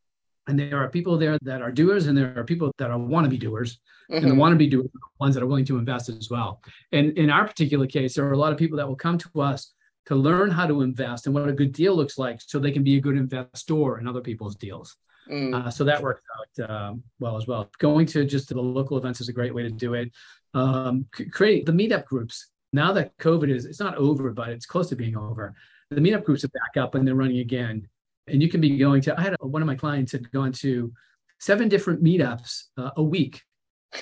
[0.47, 3.39] and there are people there that are doers and there are people that are wannabe
[3.39, 3.79] doers
[4.11, 4.23] mm-hmm.
[4.23, 7.17] and the wannabe doers are the ones that are willing to invest as well and
[7.17, 9.73] in our particular case there are a lot of people that will come to us
[10.05, 12.83] to learn how to invest and what a good deal looks like so they can
[12.83, 14.97] be a good investor in other people's deals
[15.29, 15.53] mm.
[15.53, 16.21] uh, so that works
[16.59, 17.69] out um, well as well.
[17.79, 20.11] Going to just to the local events is a great way to do it.
[20.53, 24.89] Um, create the meetup groups now that covid is it's not over but it's close
[24.89, 25.53] to being over
[25.91, 27.87] the meetup groups are back up and they're running again.
[28.27, 30.51] And you can be going to i had a, one of my clients had gone
[30.53, 30.91] to
[31.39, 33.41] seven different meetups uh, a week.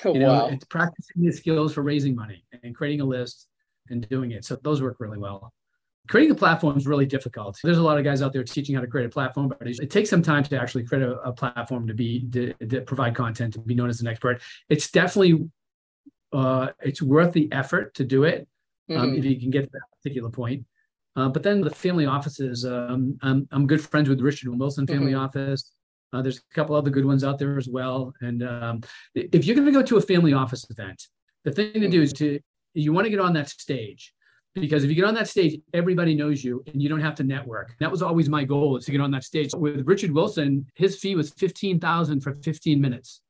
[0.04, 0.58] You know wow.
[0.70, 3.46] practicing the skills for raising money and creating a list
[3.90, 4.44] and doing it.
[4.44, 5.52] So those work really well
[6.08, 8.80] creating a platform is really difficult there's a lot of guys out there teaching how
[8.80, 11.86] to create a platform but it, takes some time to actually create a, a platform
[11.86, 15.48] to be to, to, provide content to be known as an expert it's definitely
[16.32, 18.46] uh, it's worth the effort to do it
[18.90, 19.18] um, mm-hmm.
[19.18, 20.64] if you can get to that particular point
[21.16, 25.12] uh, but then the family offices, um, I'm, I'm good friends with Richard Wilson Family
[25.12, 25.20] mm-hmm.
[25.20, 25.72] Office.
[26.12, 28.12] Uh, there's a couple other good ones out there as well.
[28.20, 28.80] And um,
[29.14, 31.06] if you're going to go to a family office event,
[31.44, 32.40] the thing to do is to
[32.72, 34.12] you want to get on that stage
[34.54, 37.24] because if you get on that stage, everybody knows you and you don't have to
[37.24, 37.74] network.
[37.80, 39.50] That was always my goal is to get on that stage.
[39.54, 43.20] With Richard Wilson, his fee was 15,000 for 15 minutes.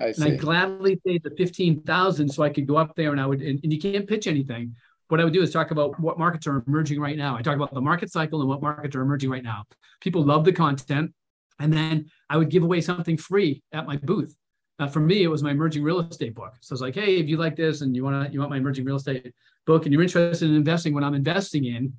[0.00, 3.26] I and I gladly paid the 15,000 so I could go up there and I
[3.26, 4.74] would, and, and you can't pitch anything,
[5.08, 7.36] what I would do is talk about what markets are emerging right now.
[7.36, 9.64] I talk about the market cycle and what markets are emerging right now.
[10.00, 11.12] People love the content.
[11.60, 14.34] And then I would give away something free at my booth.
[14.78, 16.54] Uh, for me, it was my emerging real estate book.
[16.60, 18.56] So it's like, hey, if you like this and you want to, you want my
[18.56, 19.32] emerging real estate
[19.66, 21.92] book and you're interested in investing what I'm investing in,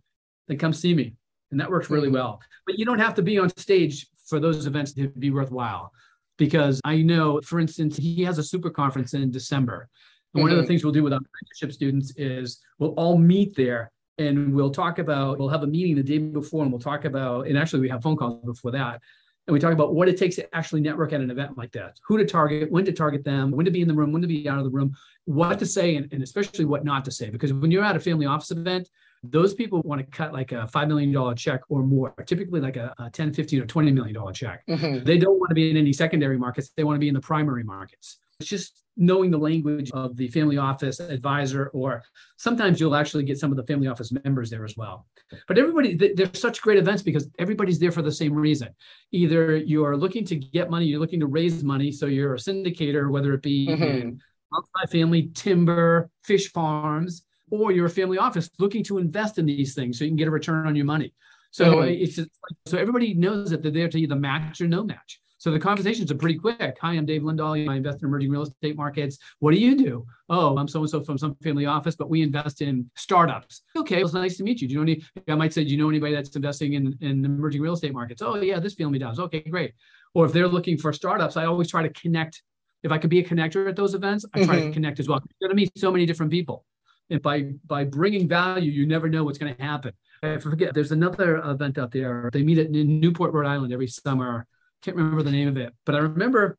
[0.48, 1.16] then come see me.
[1.52, 2.16] And that works really mm-hmm.
[2.16, 2.42] well.
[2.66, 5.92] But you don't have to be on stage for those events to be worthwhile.
[6.38, 9.88] Because I know, for instance, he has a super conference in December.
[10.34, 10.54] And one mm-hmm.
[10.54, 10.68] of the mm-hmm.
[10.70, 15.00] things we'll do with our mentorship students is we'll all meet there and we'll talk
[15.00, 17.90] about, we'll have a meeting the day before and we'll talk about, and actually we
[17.90, 19.02] have phone calls before that.
[19.48, 21.98] And we talk about what it takes to actually network at an event like that,
[22.08, 24.28] who to target, when to target them, when to be in the room, when to
[24.28, 27.30] be out of the room, what to say, and, and especially what not to say.
[27.30, 28.90] Because when you're at a family office event,
[29.24, 32.94] those people want to cut like a $5 million check or more, typically like a,
[33.00, 34.64] a 10, 15 or $20 million check.
[34.68, 35.06] Mm-hmm.
[35.06, 36.72] They don't want to be in any secondary markets.
[36.76, 38.20] They want to be in the primary markets.
[38.40, 42.04] It's just knowing the language of the family office advisor, or
[42.38, 45.08] sometimes you'll actually get some of the family office members there as well.
[45.48, 48.70] But everybody, they're such great events because everybody's there for the same reason.
[49.12, 51.92] Either you're looking to get money, you're looking to raise money.
[51.92, 53.84] So you're a syndicator, whether it be mm-hmm.
[53.84, 59.74] in multi-family, timber, fish farms, or you're a family office looking to invest in these
[59.74, 61.14] things so you can get a return on your money.
[61.50, 62.04] So mm-hmm.
[62.04, 62.30] it's just,
[62.68, 65.20] so everybody knows that they're there to either match or no match.
[65.44, 66.78] So the conversations are pretty quick.
[66.80, 67.70] Hi, I'm Dave Lindahl.
[67.70, 69.18] I invest in emerging real estate markets.
[69.40, 70.06] What do you do?
[70.30, 73.62] Oh, I'm so and so from some family office, but we invest in startups.
[73.76, 74.70] Okay, well, it's nice to meet you.
[74.70, 75.04] Do you know any?
[75.28, 78.22] I might say, do you know anybody that's investing in, in emerging real estate markets?
[78.22, 79.20] Oh, yeah, this family does.
[79.20, 79.74] Okay, great.
[80.14, 82.42] Or if they're looking for startups, I always try to connect.
[82.82, 84.68] If I could be a connector at those events, I try mm-hmm.
[84.68, 85.20] to connect as well.
[85.42, 86.64] You're going to meet so many different people.
[87.10, 89.92] And by by bringing value, you never know what's going to happen.
[90.24, 90.74] I forget.
[90.74, 92.30] There's another event out there.
[92.32, 94.48] They meet at in Newport, Rhode Island, every summer
[94.84, 96.58] can't remember the name of it, but I remember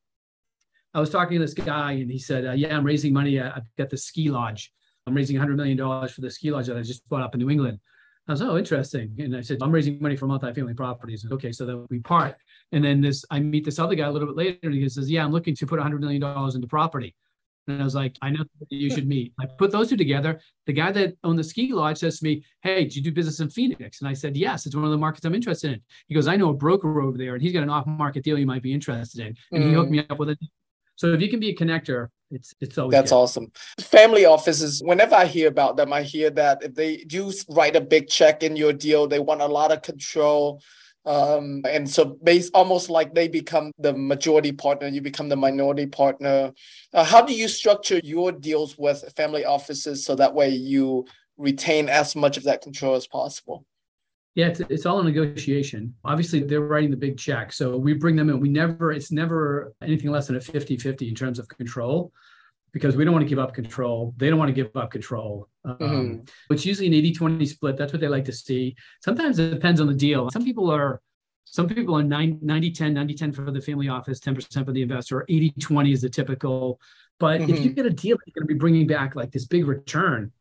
[0.95, 3.41] I was talking to this guy and he said, uh, "Yeah, I'm raising money.
[3.41, 4.73] I've got the ski lodge.
[5.07, 7.41] I'm raising 100 million dollars for the ski lodge that I just bought up in
[7.41, 7.81] New England."
[8.29, 11.67] I was, "Oh, interesting." And I said, "I'm raising money for multifamily properties." okay, so
[11.67, 12.37] then we part.
[12.73, 15.11] And then this, I meet this other guy a little bit later, and he says,
[15.11, 17.15] "Yeah, I'm looking to put 100 million dollars into property."
[17.67, 19.33] And I was like, I know you should meet.
[19.41, 20.41] I put those two together.
[20.67, 23.41] The guy that owned the ski lodge says to me, Hey, do you do business
[23.41, 24.01] in Phoenix?
[24.01, 25.81] And I said, Yes, it's one of the markets I'm interested in.
[26.09, 28.39] He goes, I know a broker over there and he's got an off market deal
[28.39, 29.37] you might be interested in.
[29.53, 29.69] And mm.
[29.69, 30.39] he hooked me up with it.
[30.97, 33.17] So if you can be a connector, it's it's always that's good.
[33.17, 33.53] awesome.
[33.81, 37.81] Family offices, whenever I hear about them, I hear that if they do write a
[37.81, 40.61] big check in your deal, they want a lot of control
[41.07, 45.87] um, and so based almost like they become the majority partner you become the minority
[45.87, 46.53] partner.
[46.93, 51.89] Uh, how do you structure your deals with family offices so that way you retain
[51.89, 53.67] as much of that control as possible?
[54.35, 55.95] Yeah it's, it's all a negotiation.
[56.05, 58.41] Obviously they're writing the big check so we bring them in.
[58.41, 62.13] We never it's never anything less than a 50-50 in terms of control
[62.75, 64.13] because we don't want to give up control.
[64.17, 65.49] They don't want to give up control.
[65.65, 66.53] Um, mm-hmm.
[66.53, 67.77] It's usually an 80 20 split.
[67.77, 68.77] That's what they like to see.
[69.01, 70.29] Sometimes it depends on the deal.
[70.31, 71.01] Some people are.
[71.47, 75.25] Some people are 90 10, 90 10 for the family office, 10% for the investor,
[75.29, 76.81] 80 20 is the typical.
[77.21, 77.51] But mm-hmm.
[77.51, 77.75] if you mm-hmm.
[77.75, 80.33] get a deal that's going to be bringing back like this big return,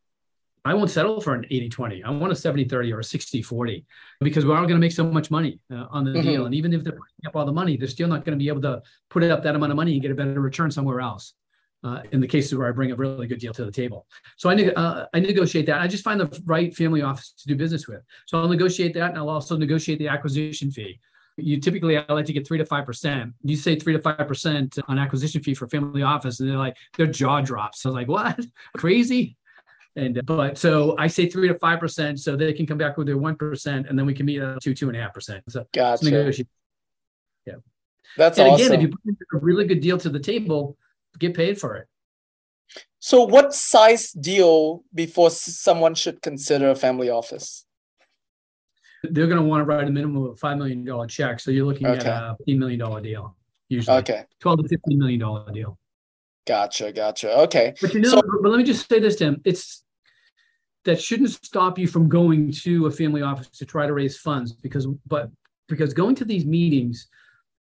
[0.64, 2.02] I won't settle for an 80 20.
[2.02, 3.86] I want a 70 30 or a 60 40
[4.22, 6.22] because we're all going to make so much money uh, on the mm-hmm.
[6.22, 6.46] deal.
[6.46, 8.48] And even if they're putting up all the money, they're still not going to be
[8.48, 11.34] able to put up that amount of money and get a better return somewhere else
[11.84, 14.06] uh, in the cases where I bring a really good deal to the table.
[14.36, 15.80] So I, uh, I negotiate that.
[15.80, 18.00] I just find the right family office to do business with.
[18.26, 20.98] So I'll negotiate that and I'll also negotiate the acquisition fee.
[21.36, 23.34] You typically, I like to get three to 5%.
[23.42, 27.08] You say three to 5% on acquisition fee for family office, and they're like, their
[27.08, 27.84] jaw drops.
[27.84, 28.38] I was like, what?
[28.76, 29.36] Crazy?
[29.96, 33.06] And but so I say three to five percent, so they can come back with
[33.06, 35.44] their one percent, and then we can meet at two, two and a half percent.
[35.48, 36.44] So gotcha.
[37.46, 37.54] Yeah.
[38.16, 38.66] That's and awesome.
[38.66, 40.76] again, if you put a really good deal to the table,
[41.18, 41.88] get paid for it.
[42.98, 47.66] So, what size deal before someone should consider a family office?
[49.02, 51.38] They're going to want to write a minimum of a five million dollar check.
[51.38, 52.08] So you're looking okay.
[52.08, 53.36] at a fifteen million dollar deal
[53.68, 53.98] usually.
[53.98, 54.24] Okay.
[54.40, 55.78] Twelve to fifteen million dollar deal.
[56.46, 57.36] Gotcha, gotcha.
[57.40, 57.74] Okay.
[57.80, 59.40] But you know, so, but let me just say this, Tim.
[59.44, 59.82] It's
[60.84, 64.52] that shouldn't stop you from going to a family office to try to raise funds
[64.52, 65.30] because, but
[65.68, 67.08] because going to these meetings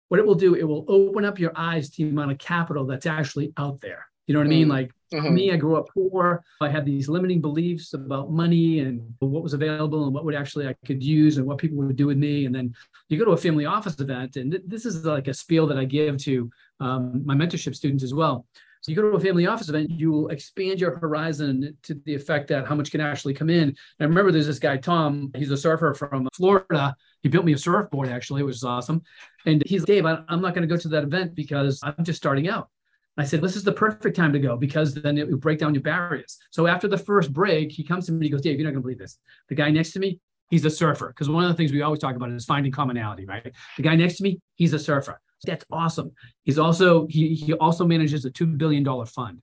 [0.09, 2.87] what it will do, it will open up your eyes to the amount of capital
[2.87, 4.07] that's actually out there.
[4.27, 4.69] You know what I mean?
[4.69, 4.71] Mm-hmm.
[4.71, 5.35] Like mm-hmm.
[5.35, 6.43] me, I grew up poor.
[6.61, 10.67] I had these limiting beliefs about money and what was available and what would actually
[10.67, 12.47] I could use and what people would do with me.
[12.47, 12.75] And then
[13.09, 15.77] you go to a family office event, and th- this is like a spiel that
[15.77, 18.47] I give to um, my mentorship students as well.
[18.81, 22.15] So you go to a family office event, you will expand your horizon to the
[22.15, 23.63] effect that how much can actually come in.
[23.63, 26.95] And I remember there's this guy, Tom, he's a surfer from Florida.
[27.25, 29.03] He built me a surfboard actually, which was awesome.
[29.47, 32.19] And he's like, Dave, I'm not going to go to that event because I'm just
[32.19, 32.69] starting out.
[33.17, 35.75] I said, this is the perfect time to go because then it will break down
[35.75, 36.37] your barriers.
[36.51, 38.73] So after the first break, he comes to me and he goes, Dave, you're not
[38.73, 39.19] going to believe this.
[39.49, 41.09] The guy next to me, he's a surfer.
[41.09, 43.53] Because one of the things we always talk about is finding commonality, right?
[43.77, 45.19] The guy next to me, he's a surfer.
[45.47, 46.13] That's awesome.
[46.43, 49.41] He's also he he also manages a two billion dollar fund.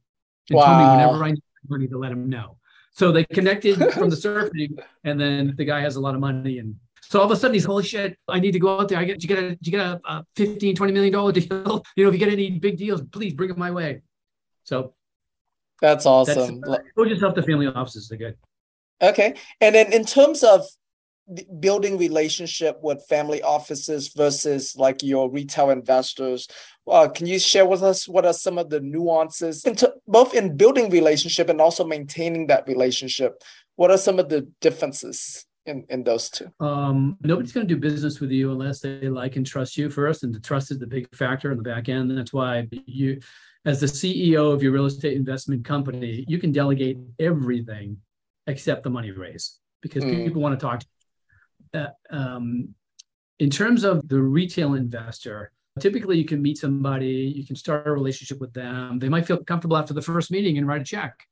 [0.50, 0.66] And wow.
[0.66, 2.58] told me whenever I need money to let him know.
[2.92, 6.60] So they connected from the surfing, and then the guy has a lot of money.
[6.60, 6.76] And
[7.12, 8.98] so all of a sudden he's holy shit, I need to go out there.
[8.98, 11.84] I get you get a you get a, a 15, 20 million dollar deal.
[11.98, 14.02] You know, if you get any big deals, please bring them my way.
[14.64, 14.94] So
[15.82, 16.62] that's awesome.
[16.62, 18.08] That's, go yourself to family offices.
[18.08, 18.38] They're good.
[19.02, 19.36] Okay.
[19.60, 20.66] And then in terms of
[21.60, 26.48] building relationship with family offices versus like your retail investors
[26.90, 30.58] uh, can you share with us what are some of the nuances into both in
[30.58, 33.42] building relationship and also maintaining that relationship
[33.76, 37.80] what are some of the differences in, in those two um, nobody's going to do
[37.80, 40.88] business with you unless they like and trust you first and the trust is the
[40.88, 43.20] big factor in the back end that's why you
[43.66, 47.98] as the ceo of your real estate investment company you can delegate everything
[48.48, 50.26] except the money raise because mm.
[50.26, 50.88] people want to talk to
[51.74, 52.74] uh, um,
[53.42, 57.92] in terms of the retail investor, typically you can meet somebody, you can start a
[57.92, 59.00] relationship with them.
[59.00, 61.26] They might feel comfortable after the first meeting and write a check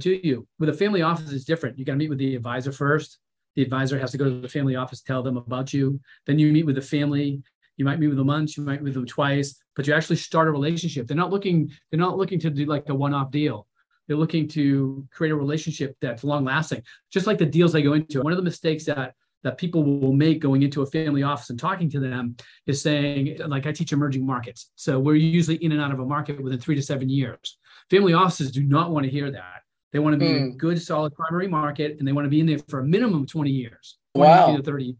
[0.00, 0.46] to you.
[0.60, 1.76] With a family office, it's different.
[1.76, 3.18] You got to meet with the advisor first.
[3.56, 5.98] The advisor has to go to the family office, tell them about you.
[6.26, 7.42] Then you meet with the family.
[7.78, 10.16] You might meet with them once, you might meet with them twice, but you actually
[10.16, 11.06] start a relationship.
[11.06, 13.66] They're not looking, they're not looking to do like a one-off deal.
[14.06, 17.92] They're looking to create a relationship that's long lasting, just like the deals I go
[17.92, 18.22] into.
[18.22, 21.58] One of the mistakes that that people will make going into a family office and
[21.58, 24.70] talking to them is saying, like I teach emerging markets.
[24.74, 27.58] So we're usually in and out of a market within three to seven years.
[27.90, 29.62] Family offices do not want to hear that.
[29.92, 30.36] They want to be mm.
[30.36, 30.56] in a hmm.
[30.56, 33.28] good, solid primary market and they want to be in there for a minimum of
[33.28, 33.98] 20 years.
[34.14, 34.56] 20 wow.
[34.56, 34.96] to 30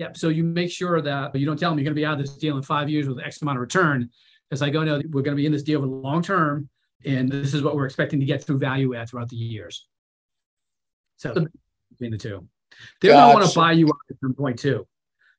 [0.00, 0.16] Yep.
[0.16, 2.20] So you make sure that you don't tell them you're going to be out of
[2.20, 4.08] this deal in five years with X amount of return.
[4.50, 6.70] It's like, oh no, we're going to be in this deal for the long term,
[7.04, 9.86] and this is what we're expecting to get through value add throughout the years.
[11.18, 11.34] So
[11.90, 12.48] between the two,
[13.02, 13.20] they're gotcha.
[13.20, 14.86] going to want to buy you out at some point too,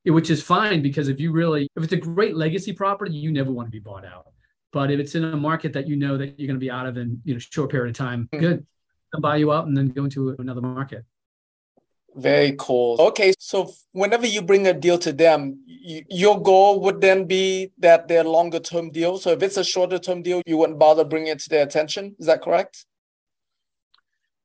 [0.05, 3.51] which is fine because if you really, if it's a great legacy property, you never
[3.51, 4.27] want to be bought out.
[4.71, 6.85] But if it's in a market that you know that you're going to be out
[6.85, 8.39] of in you know short period of time, mm-hmm.
[8.39, 8.67] good,
[9.19, 11.03] buy you out and then go into another market.
[12.15, 12.99] Very cool.
[12.99, 17.71] Okay, so whenever you bring a deal to them, you, your goal would then be
[17.77, 19.17] that they're longer term deal.
[19.17, 22.15] So if it's a shorter term deal, you wouldn't bother bringing it to their attention.
[22.19, 22.85] Is that correct?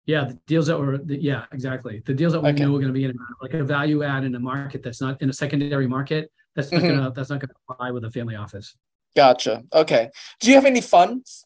[0.04, 2.00] Yeah, the deals that were, the, yeah, exactly.
[2.06, 2.62] The deals that we okay.
[2.62, 5.20] know we're going to be in, like a value add in a market that's not
[5.20, 6.30] in a secondary market.
[6.54, 6.96] That's not mm-hmm.
[6.96, 8.76] gonna, that's not going to apply with a family office.
[9.16, 9.64] Gotcha.
[9.72, 10.10] Okay.
[10.38, 11.44] Do you have any funds?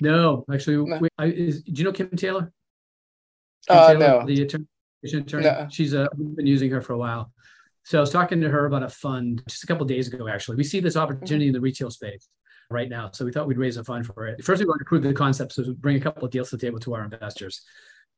[0.00, 0.98] No, actually, no.
[0.98, 2.52] We, I, is, do you know Kim Taylor?
[3.68, 4.26] Uh, no.
[4.26, 4.66] The attorney,
[5.02, 5.44] attorney.
[5.44, 5.66] No.
[5.70, 7.32] She's uh, we've been using her for a while.
[7.84, 10.28] So I was talking to her about a fund just a couple days ago.
[10.28, 12.28] Actually, we see this opportunity in the retail space
[12.68, 14.44] right now, so we thought we'd raise a fund for it.
[14.44, 16.66] First, we want to prove the concept, so bring a couple of deals to the
[16.66, 17.62] table to our investors.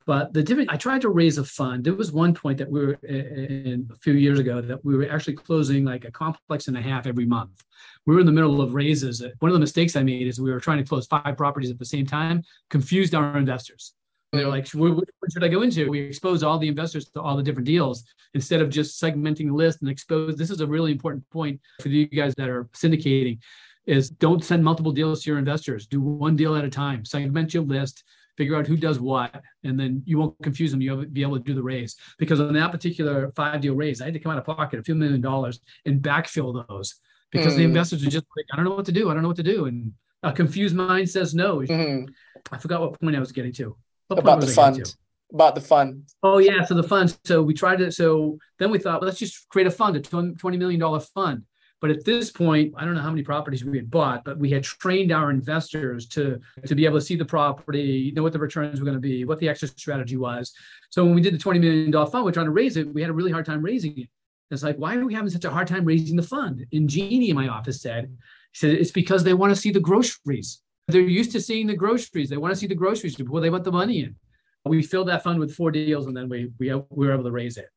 [0.08, 1.84] But the different, I tried to raise a fund.
[1.84, 5.06] There was one point that we were in a few years ago that we were
[5.06, 7.62] actually closing like a complex and a half every month.
[8.06, 9.22] We were in the middle of raises.
[9.40, 11.78] One of the mistakes I made is we were trying to close five properties at
[11.78, 13.92] the same time, confused our investors.
[14.32, 15.90] They're like, what should I go into?
[15.90, 19.54] We expose all the investors to all the different deals instead of just segmenting the
[19.54, 20.36] list and expose.
[20.36, 23.40] This is a really important point for you guys that are syndicating
[23.84, 25.86] is don't send multiple deals to your investors.
[25.86, 27.04] Do one deal at a time.
[27.04, 28.04] Segment your list,
[28.38, 30.81] figure out who does what, and then you won't confuse them.
[30.81, 31.96] You'll be able to do the raise.
[32.18, 34.83] Because on that particular five deal raise, I had to come out of pocket a
[34.83, 36.94] few million dollars and backfill those
[37.31, 37.57] because mm.
[37.57, 37.70] the hmm.
[37.70, 39.11] investors are just like, I don't know what to do.
[39.11, 39.66] I don't know what to do.
[39.66, 41.59] And a confused mind says no.
[41.59, 42.09] Mm.
[42.53, 43.77] I forgot what point I was getting to.
[44.07, 44.94] What about the fund.
[45.35, 46.05] About the fund.
[46.22, 47.18] Oh yeah, so the fund.
[47.24, 47.92] So we tried to.
[47.92, 51.42] So then we thought, well, let's just create a fund, a twenty million dollar fund.
[51.80, 54.50] But at this point, I don't know how many properties we had bought, but we
[54.50, 58.38] had trained our investors to to be able to see the property, know what the
[58.38, 60.52] returns were going to be, what the exit strategy was.
[60.90, 62.92] So when we did the twenty million dollar fund, we're trying to raise it.
[62.92, 64.08] We had a really hard time raising it.
[64.50, 66.66] It's like, why are we having such a hard time raising the fund?
[66.72, 68.04] And Jeannie in my office said,
[68.52, 70.62] he said it's because they want to see the groceries.
[70.88, 72.30] They're used to seeing the groceries.
[72.30, 74.16] They want to see the groceries before they put the money in.
[74.64, 77.30] We filled that fund with four deals, and then we we, we were able to
[77.30, 77.68] raise it.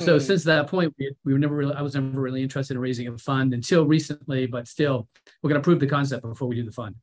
[0.00, 0.26] So mm-hmm.
[0.26, 3.08] since that point, we, we were never really, I was never really interested in raising
[3.08, 5.08] a fund until recently, but still,
[5.42, 6.94] we're going to prove the concept before we do the fund.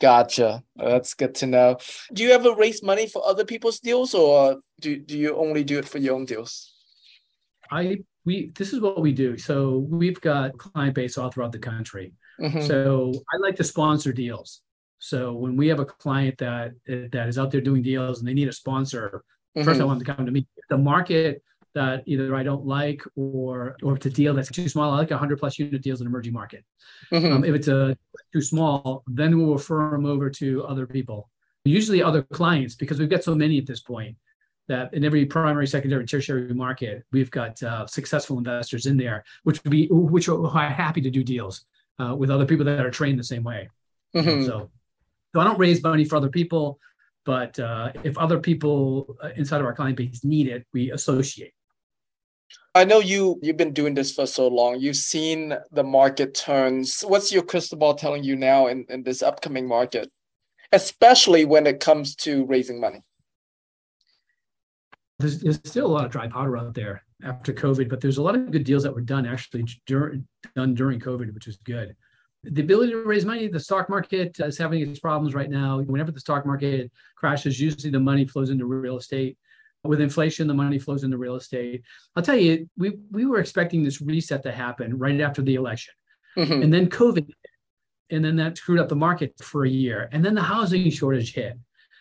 [0.00, 0.62] Gotcha.
[0.76, 1.76] That's good to know.
[2.12, 5.78] Do you ever raise money for other people's deals, or do do you only do
[5.78, 6.72] it for your own deals?
[7.70, 9.36] I we this is what we do.
[9.36, 12.14] So we've got client base all throughout the country.
[12.40, 12.62] Mm-hmm.
[12.62, 14.62] So I like to sponsor deals.
[15.00, 18.34] So when we have a client that that is out there doing deals and they
[18.34, 19.22] need a sponsor,
[19.54, 19.66] mm-hmm.
[19.66, 20.46] first I want them to come to me.
[20.56, 21.42] If the market
[21.74, 24.98] that either I don't like or or if it's a deal that's too small, I
[24.98, 26.64] like 100 plus unit deals in emerging market.
[27.12, 27.32] Mm-hmm.
[27.32, 27.96] Um, if it's a
[28.32, 31.30] too small, then we'll refer them over to other people,
[31.64, 34.16] usually other clients, because we've got so many at this point
[34.68, 39.62] that in every primary, secondary, tertiary market, we've got uh, successful investors in there, which
[39.64, 41.64] would be which are happy to do deals
[41.98, 43.68] uh, with other people that are trained the same way.
[44.14, 44.46] Mm-hmm.
[44.46, 44.70] So
[45.34, 46.78] so I don't raise money for other people,
[47.24, 51.52] but uh, if other people uh, inside of our client base need it, we associate.
[52.74, 54.78] I know you you've been doing this for so long.
[54.78, 57.02] You've seen the market turns.
[57.02, 60.10] What's your crystal ball telling you now in, in this upcoming market,
[60.72, 63.02] especially when it comes to raising money?
[65.18, 68.22] There's, there's still a lot of dry powder out there after COVID, but there's a
[68.22, 71.96] lot of good deals that were done actually during done during COVID, which was good
[72.42, 75.80] the ability to raise money, the stock market is having its problems right now.
[75.80, 79.36] Whenever the stock market crashes, usually the money flows into real estate.
[79.82, 81.82] With inflation, the money flows into real estate.
[82.14, 85.94] I'll tell you, we, we were expecting this reset to happen right after the election.
[86.36, 86.62] Mm-hmm.
[86.62, 87.30] And then COVID
[88.10, 90.08] and then that screwed up the market for a year.
[90.12, 91.58] And then the housing shortage hit,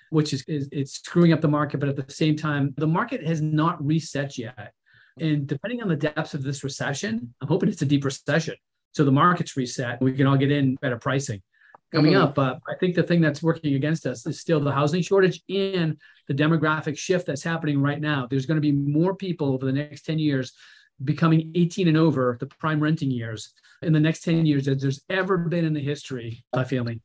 [0.10, 1.80] which is, is it's screwing up the market.
[1.80, 4.74] But at the same time, the market has not reset yet.
[5.20, 8.56] And depending on the depths of this recession, I'm hoping it's a deep recession
[8.92, 10.00] so the market's reset.
[10.00, 11.42] And we can all get in better pricing
[11.94, 12.24] coming mm-hmm.
[12.24, 12.36] up.
[12.36, 15.98] But I think the thing that's working against us is still the housing shortage and
[16.28, 18.28] the demographic shift that's happening right now.
[18.30, 20.54] There's going to be more people over the next 10 years
[21.04, 25.02] becoming 18 and over, the prime renting years, in the next 10 years that there's
[25.10, 27.02] ever been in the history of family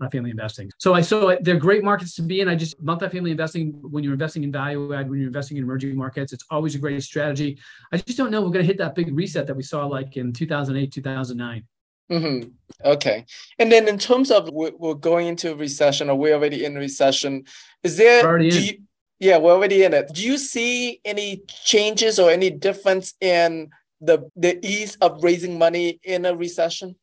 [0.00, 0.70] multifamily investing.
[0.78, 2.48] So I so they're great markets to be in.
[2.48, 5.96] I just multifamily investing when you're investing in value add, when you're investing in emerging
[5.96, 7.58] markets, it's always a great strategy.
[7.92, 10.16] I just don't know we're going to hit that big reset that we saw like
[10.16, 11.64] in 2008, 2009.
[12.10, 12.48] Mm-hmm.
[12.84, 13.24] Okay.
[13.58, 16.80] And then in terms of we're going into a recession or we're already in a
[16.80, 17.44] recession,
[17.82, 18.62] is there, already in.
[18.62, 18.72] You,
[19.20, 20.12] yeah, we're already in it.
[20.12, 25.98] Do you see any changes or any difference in the, the ease of raising money
[26.02, 26.96] in a recession?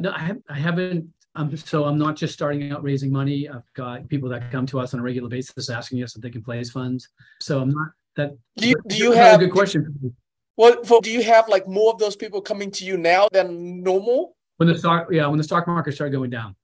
[0.00, 1.12] No, I, have, I haven't.
[1.34, 3.48] Um, so I'm not just starting out raising money.
[3.48, 6.30] I've got people that come to us on a regular basis asking us if they
[6.30, 7.08] can place funds.
[7.40, 8.36] So I'm not that.
[8.56, 10.14] Do you, do you have a good question?
[10.58, 13.80] Well, for, do you have like more of those people coming to you now than
[13.80, 14.36] normal?
[14.56, 16.56] When the stock, yeah, when the stock market started going down,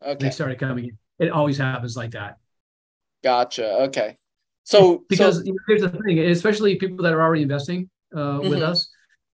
[0.00, 0.98] okay, they started coming in.
[1.18, 2.38] It always happens like that.
[3.24, 3.82] Gotcha.
[3.82, 4.16] Okay.
[4.62, 8.18] So because so, you know, here's the thing, especially people that are already investing uh,
[8.18, 8.48] mm-hmm.
[8.48, 8.88] with us,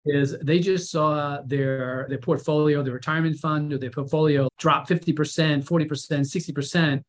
[0.05, 5.63] is they just saw their their portfolio, their retirement fund or their portfolio drop 50%,
[5.63, 7.03] 40%, 60%,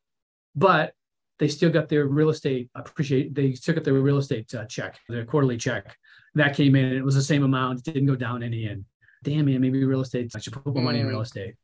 [0.54, 0.94] but
[1.40, 5.00] they still got their real estate appreciate they still got their real estate uh, check,
[5.08, 5.96] their quarterly check
[6.34, 7.80] that came in and it was the same amount.
[7.80, 8.84] It didn't go down any end.
[9.22, 10.32] Damn man, maybe real estate.
[10.34, 11.22] I should put more money in real mm.
[11.22, 11.54] estate.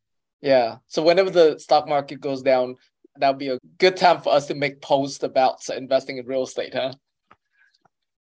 [0.41, 0.77] Yeah.
[0.89, 2.77] So whenever the stock market goes down,
[3.19, 6.75] that'll be a good time for us to make posts about investing in real estate,
[6.75, 6.93] huh?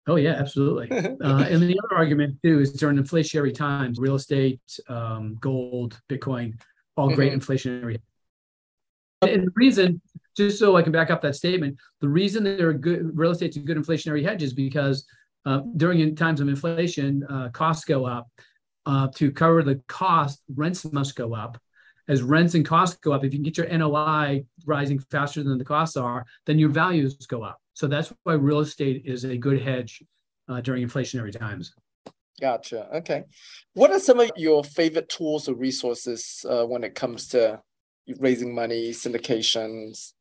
[0.07, 0.91] Oh yeah, absolutely.
[0.97, 6.55] uh, and the other argument too is during inflationary times, real estate, um, gold, Bitcoin,
[6.97, 7.53] all great mm-hmm.
[7.53, 8.01] inflationary.
[9.23, 10.01] And the reason,
[10.37, 13.61] just so I can back up that statement, the reason they're good real estate's a
[13.61, 15.07] good inflationary hedge is because
[15.47, 18.29] uh, during times of inflation, uh, costs go up.
[18.85, 21.59] Uh, to cover the cost, rents must go up.
[22.09, 25.59] As rents and costs go up, if you can get your NOI rising faster than
[25.59, 27.61] the costs are, then your values go up.
[27.75, 30.05] So that's why real estate is a good hedge
[30.49, 31.75] uh, during inflationary times.
[32.41, 32.89] Gotcha.
[32.97, 33.25] Okay.
[33.75, 37.61] What are some of your favorite tools or resources uh, when it comes to
[38.19, 40.13] raising money, syndications?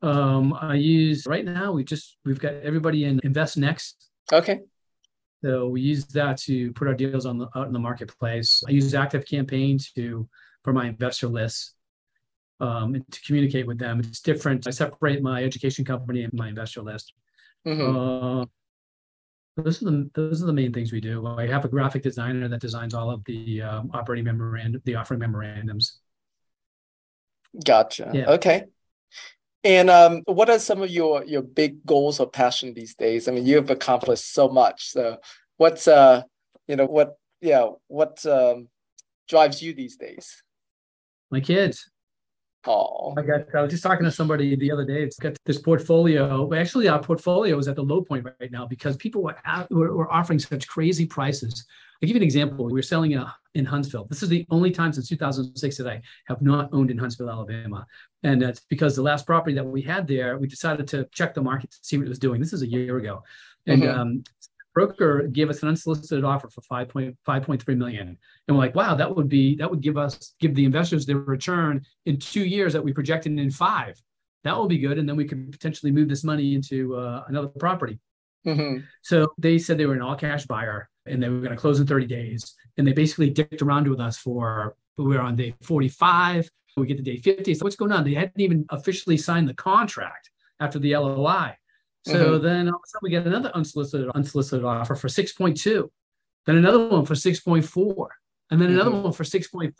[0.00, 1.72] Um, I use right now.
[1.72, 3.94] We just we've got everybody in InvestNext.
[4.32, 4.60] Okay.
[5.42, 8.62] So we use that to put our deals on the out in the marketplace.
[8.66, 10.28] I use ActiveCampaign to
[10.64, 11.74] for my investor lists
[12.60, 14.00] um, and to communicate with them.
[14.00, 14.66] It's different.
[14.66, 17.12] I separate my education company and my investor list.
[17.66, 17.96] Mm-hmm.
[17.96, 18.44] Uh,
[19.56, 21.26] those are the those are the main things we do.
[21.26, 25.20] I have a graphic designer that designs all of the um, operating memorandum, the offering
[25.20, 25.98] memorandums.
[27.64, 28.10] Gotcha.
[28.12, 28.30] Yeah.
[28.32, 28.64] Okay.
[29.64, 33.26] And um, what are some of your your big goals or passion these days?
[33.26, 34.90] I mean, you have accomplished so much.
[34.90, 35.18] So,
[35.56, 36.22] what's uh,
[36.68, 38.68] you know, what yeah, what um,
[39.28, 40.42] drives you these days?
[41.30, 41.90] My kids.
[42.66, 43.54] Oh, I got.
[43.54, 45.02] I was just talking to somebody the other day.
[45.02, 46.52] It's got this portfolio.
[46.54, 49.94] Actually, our portfolio is at the low point right now because people were, out, were,
[49.94, 51.64] were offering such crazy prices.
[52.00, 52.64] I'll give you an example.
[52.64, 54.04] We were selling a, in Huntsville.
[54.04, 57.86] This is the only time since 2006 that I have not owned in Huntsville, Alabama.
[58.22, 61.42] And that's because the last property that we had there, we decided to check the
[61.42, 62.40] market to see what it was doing.
[62.40, 63.22] This is a year ago.
[63.66, 64.00] And mm-hmm.
[64.00, 64.24] um,
[64.74, 68.16] broker gave us an unsolicited offer for 5.5.3 million.
[68.46, 71.18] And we're like, wow, that would be, that would give us, give the investors their
[71.18, 74.00] return in two years that we projected in five.
[74.44, 74.98] That will be good.
[74.98, 77.98] And then we could potentially move this money into uh, another property.
[78.48, 78.84] Mm-hmm.
[79.02, 81.80] So they said they were an all cash buyer and they were going to close
[81.80, 82.54] in 30 days.
[82.76, 86.96] And they basically dicked around with us for, we were on day 45, we get
[86.96, 87.54] to day 50.
[87.54, 88.04] So what's going on?
[88.04, 90.30] They hadn't even officially signed the contract
[90.60, 91.56] after the LOI.
[92.04, 92.44] So mm-hmm.
[92.44, 95.88] then all of a sudden we get another unsolicited, unsolicited offer for 6.2,
[96.46, 98.06] then another one for 6.4,
[98.50, 99.02] and then another mm-hmm.
[99.02, 99.72] one for 6.5.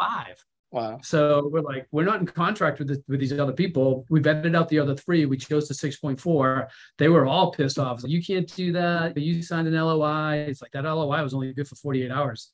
[0.71, 0.99] Wow.
[1.03, 4.05] So we're like, we're not in contract with, with these other people.
[4.11, 5.25] We vetted out the other three.
[5.25, 6.66] We chose the 6.4.
[6.99, 8.03] They were all pissed off.
[8.03, 9.16] Like, you can't do that.
[9.16, 10.45] You signed an LOI.
[10.49, 12.53] It's like that LOI was only good for 48 hours.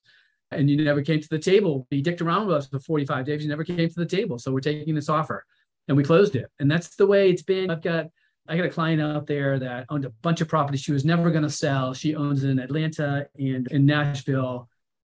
[0.52, 1.88] And you never came to the table.
[1.90, 3.42] You dicked around with us for 45 days.
[3.42, 4.38] You never came to the table.
[4.38, 5.44] So we're taking this offer.
[5.88, 6.46] And we closed it.
[6.60, 7.70] And that's the way it's been.
[7.70, 8.06] I've got
[8.46, 11.30] I got a client out there that owned a bunch of properties she was never
[11.30, 11.94] going to sell.
[11.94, 14.68] She owns in Atlanta and in Nashville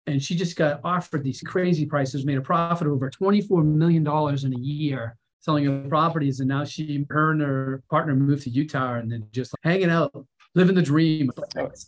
[0.07, 4.05] and she just got offered these crazy prices, made a profit of over $24 million
[4.05, 6.39] in a year selling her properties.
[6.39, 10.13] And now she, her and her partner moved to Utah and then just hanging out,
[10.55, 11.31] living the dream.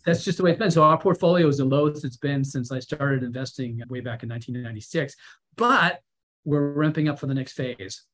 [0.04, 0.70] That's just the way it's been.
[0.70, 4.28] So our portfolio is the lowest it's been since I started investing way back in
[4.28, 5.14] 1996.
[5.56, 6.00] But
[6.44, 8.04] we're ramping up for the next phase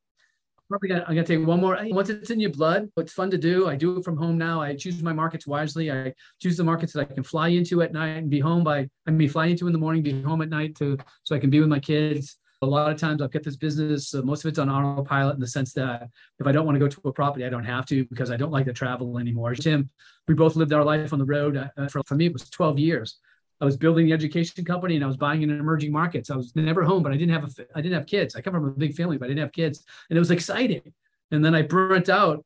[0.70, 1.76] probably I'm gonna take one more.
[1.88, 3.68] Once it's in your blood, it's fun to do.
[3.68, 4.62] I do it from home now.
[4.62, 5.90] I choose my markets wisely.
[5.90, 8.88] I choose the markets that I can fly into at night and be home by.
[9.06, 11.50] I mean, fly into in the morning, be home at night to so I can
[11.50, 12.38] be with my kids.
[12.62, 15.40] A lot of times I'll get this business, uh, most of it's on autopilot in
[15.40, 16.08] the sense that
[16.38, 18.36] if I don't want to go to a property, I don't have to because I
[18.36, 19.54] don't like to travel anymore.
[19.54, 19.88] Tim,
[20.28, 21.56] we both lived our life on the road.
[21.56, 23.18] Uh, for, for me, it was 12 years.
[23.60, 26.30] I was building the education company and I was buying in emerging markets.
[26.30, 28.34] I was never home, but I didn't have a, I didn't have kids.
[28.34, 30.92] I come from a big family, but I didn't have kids, and it was exciting.
[31.30, 32.44] And then I burnt out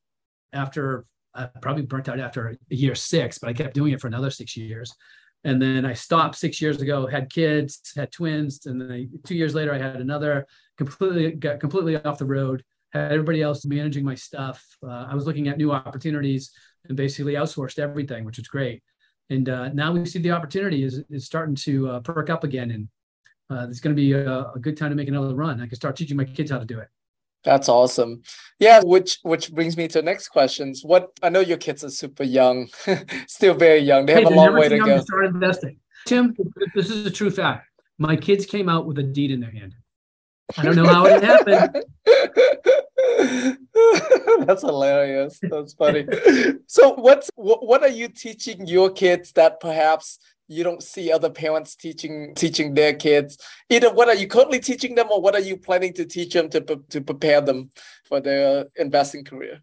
[0.53, 1.05] after
[1.35, 4.57] I probably burnt out after year six, but I kept doing it for another six
[4.57, 4.95] years.
[5.43, 9.35] And then I stopped six years ago, had kids, had twins, and then I, two
[9.35, 10.47] years later I had another.
[10.79, 12.65] Completely got completely off the road.
[12.93, 14.65] Had everybody else managing my stuff.
[14.83, 16.53] Uh, I was looking at new opportunities
[16.89, 18.83] and basically outsourced everything, which was great.
[19.31, 22.71] And uh, now we see the opportunity is, is starting to uh, perk up again,
[22.71, 22.89] and
[23.51, 25.61] uh, it's going to be a, a good time to make another run.
[25.61, 26.89] I can start teaching my kids how to do it.
[27.45, 28.23] That's awesome.
[28.59, 30.83] Yeah, which which brings me to the next questions.
[30.83, 32.69] What I know your kids are super young,
[33.27, 34.07] still very young.
[34.07, 34.97] They have hey, a long way to go.
[34.97, 35.79] To start investing.
[36.07, 36.35] Tim,
[36.75, 37.69] this is a true fact.
[37.99, 39.75] My kids came out with a deed in their hand.
[40.57, 41.85] I don't know how it happened.
[44.47, 45.41] That's hilarious.
[45.43, 46.07] That's funny.
[46.67, 50.19] so, what's what, what are you teaching your kids that perhaps
[50.49, 53.39] you don't see other parents teaching teaching their kids
[53.71, 56.51] either what are you currently teaching them or what are you planning to teach them
[56.51, 57.71] to, to prepare them
[58.05, 59.63] for their investing career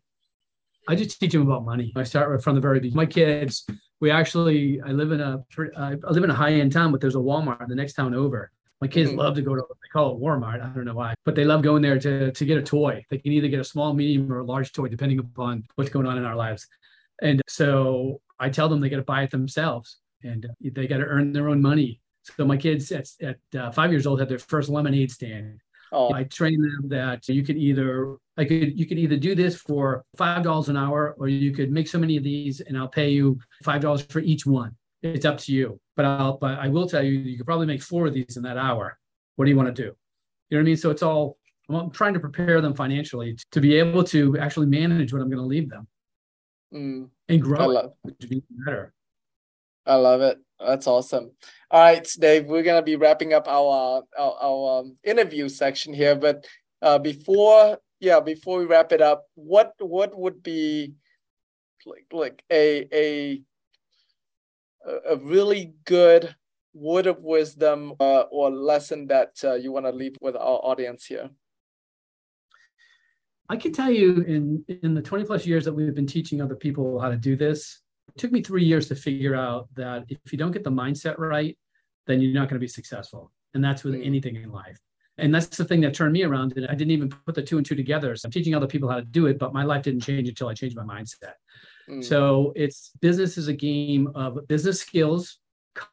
[0.89, 3.65] i just teach them about money i start from the very beginning my kids
[3.99, 5.43] we actually i live in a
[5.77, 8.51] i live in a high-end town but there's a walmart the next town over
[8.82, 9.19] my kids mm-hmm.
[9.19, 10.61] love to go to they call it Walmart.
[10.61, 13.05] I don't know why, but they love going there to to get a toy.
[13.09, 16.07] They can either get a small, medium, or a large toy depending upon what's going
[16.07, 16.67] on in our lives.
[17.21, 21.05] And so I tell them they got to buy it themselves and they got to
[21.05, 22.01] earn their own money.
[22.23, 25.59] So my kids at, at uh, five years old had their first lemonade stand.
[25.91, 26.13] Oh.
[26.13, 30.03] I train them that you could either I could you could either do this for
[30.15, 33.09] five dollars an hour or you could make so many of these and I'll pay
[33.09, 34.75] you five dollars for each one.
[35.03, 35.79] It's up to you.
[35.96, 38.44] But I'll but I will tell you you could probably make four of these in
[38.44, 38.98] that hour.
[39.36, 39.89] What do you want to do?
[40.50, 40.78] You know what I mean?
[40.78, 41.38] So it's all
[41.70, 45.42] I'm trying to prepare them financially to be able to actually manage what I'm going
[45.42, 45.88] to leave them
[46.74, 47.10] mm.
[47.30, 48.94] and grow love- it to be better.
[49.86, 50.38] I love it.
[50.60, 51.32] That's awesome.
[51.72, 56.16] All right, Dave, we're gonna be wrapping up our our, our um, interview section here,
[56.16, 56.46] but
[56.84, 60.94] uh, before yeah, before we wrap it up, what what would be
[61.86, 63.42] like like a a
[65.09, 66.36] a really good
[66.73, 71.05] word of wisdom uh, or lesson that uh, you want to leave with our audience
[71.05, 71.29] here?
[73.49, 76.55] I can tell you in in the 20 plus years that we've been teaching other
[76.55, 80.32] people how to do this, it took me three years to figure out that if
[80.32, 81.57] you don't get the mindset right,
[82.07, 83.32] then you're not going to be successful.
[83.53, 84.05] And that's with mm.
[84.05, 84.79] anything in life.
[85.17, 86.53] And that's the thing that turned me around.
[86.55, 88.15] And I didn't even put the two and two together.
[88.15, 90.47] So I'm teaching other people how to do it, but my life didn't change until
[90.47, 91.34] I changed my mindset.
[91.92, 92.04] Mm.
[92.04, 95.39] So it's business is a game of business skills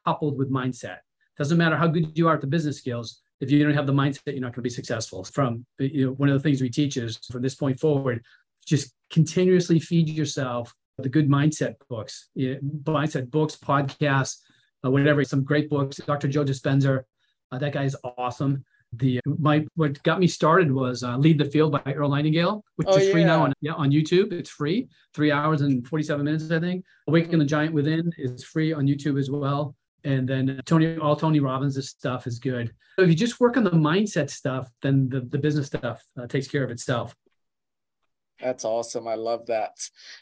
[0.05, 0.97] coupled with mindset.
[1.37, 3.21] Doesn't matter how good you are at the business skills.
[3.41, 5.23] If you don't have the mindset, you're not going to be successful.
[5.23, 8.23] From you know, one of the things we teach is from this point forward,
[8.65, 14.39] just continuously feed yourself the good mindset books, you know, mindset books, podcasts,
[14.85, 15.23] uh, whatever.
[15.23, 15.97] Some great books.
[15.97, 16.27] Dr.
[16.27, 17.03] Joe Dispenza,
[17.51, 18.65] uh, that guy is awesome.
[18.93, 22.87] The my what got me started was uh, Lead the Field by Earl Nightingale, which
[22.89, 24.33] oh, is free now on yeah on YouTube.
[24.33, 26.83] It's free, three hours and forty seven minutes, I think.
[27.07, 27.39] Awaken mm-hmm.
[27.39, 29.75] the Giant Within is free on YouTube as well.
[30.03, 32.71] And then Tony, all Tony Robbins' stuff is good.
[32.97, 36.25] So if you just work on the mindset stuff, then the, the business stuff uh,
[36.25, 37.15] takes care of itself.
[38.41, 39.07] That's awesome.
[39.07, 39.77] I love that.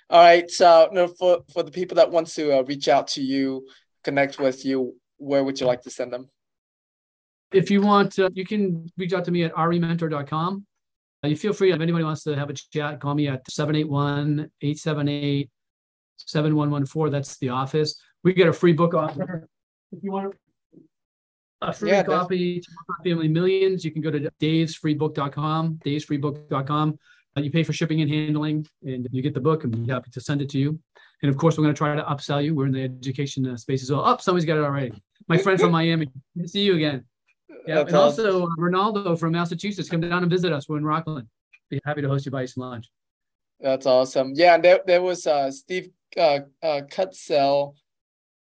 [0.09, 0.49] All right.
[0.49, 3.67] So, no, for for the people that want to uh, reach out to you,
[4.03, 6.29] connect with you, where would you like to send them?
[7.53, 10.65] If you want, uh, you can reach out to me at rementor.com.
[11.23, 14.51] Uh, you feel free if anybody wants to have a chat, call me at 781
[14.61, 15.49] 878
[16.17, 17.11] 7114.
[17.11, 17.99] That's the office.
[18.23, 19.47] We get a free book offer.
[19.91, 20.35] If you want
[21.61, 22.67] a free yeah, copy to
[23.03, 26.99] Family Millions, you can go to davesfreebook.com, davesfreebook.com.
[27.35, 29.91] Uh, you pay for shipping and handling, and you get the book, and we'll be
[29.91, 30.79] happy to send it to you.
[31.21, 32.53] And of course, we're going to try to upsell you.
[32.53, 34.03] We're in the education uh, space as well.
[34.03, 34.91] Up, oh, somebody's got it already.
[35.27, 36.05] My friend from Miami.
[36.35, 37.05] Good to see you again.
[37.65, 39.89] Yeah, and also uh, Ronaldo from Massachusetts.
[39.89, 40.67] Come down and visit us.
[40.67, 41.27] We're in Rockland.
[41.69, 42.89] Be happy to host you by some lunch.
[43.59, 44.33] That's awesome.
[44.35, 47.73] Yeah, and there, there was uh, Steve uh, uh, Cutzel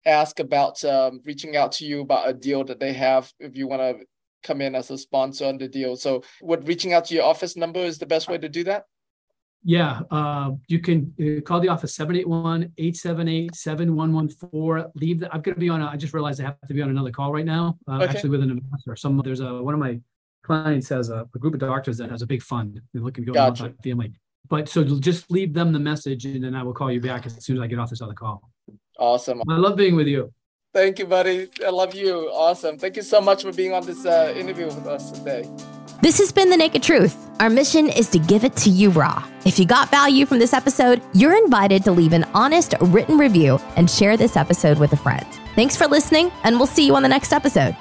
[0.06, 3.68] ask about um, reaching out to you about a deal that they have if you
[3.68, 4.06] want to
[4.43, 5.95] come in as a sponsor on the deal.
[5.95, 8.86] So would reaching out to your office number is the best way to do that?
[9.68, 14.91] Yeah, uh, you can uh, call the office 781-878-7114.
[14.93, 16.84] Leave the, I'm going to be on, a, I just realized I have to be
[16.84, 18.05] on another call right now, uh, okay.
[18.05, 18.95] actually with an investor.
[18.95, 19.99] Some, there's a, one of my
[20.43, 22.80] clients has a, a group of doctors that has a big fund.
[22.93, 23.74] They're looking to go gotcha.
[23.84, 24.13] family.
[24.47, 27.43] But so just leave them the message and then I will call you back as
[27.43, 28.47] soon as I get off this other call.
[28.99, 29.41] Awesome.
[29.49, 30.32] I love being with you.
[30.76, 31.49] Thank you, buddy.
[31.66, 32.30] I love you.
[32.32, 32.78] Awesome.
[32.78, 35.49] Thank you so much for being on this uh, interview with us today.
[36.02, 37.16] This has been The Naked Truth.
[37.39, 39.26] Our mission is to give it to you raw.
[39.46, 43.60] If you got value from this episode, you're invited to leave an honest written review
[43.76, 45.26] and share this episode with a friend.
[45.56, 47.76] Thanks for listening, and we'll see you on the next episode.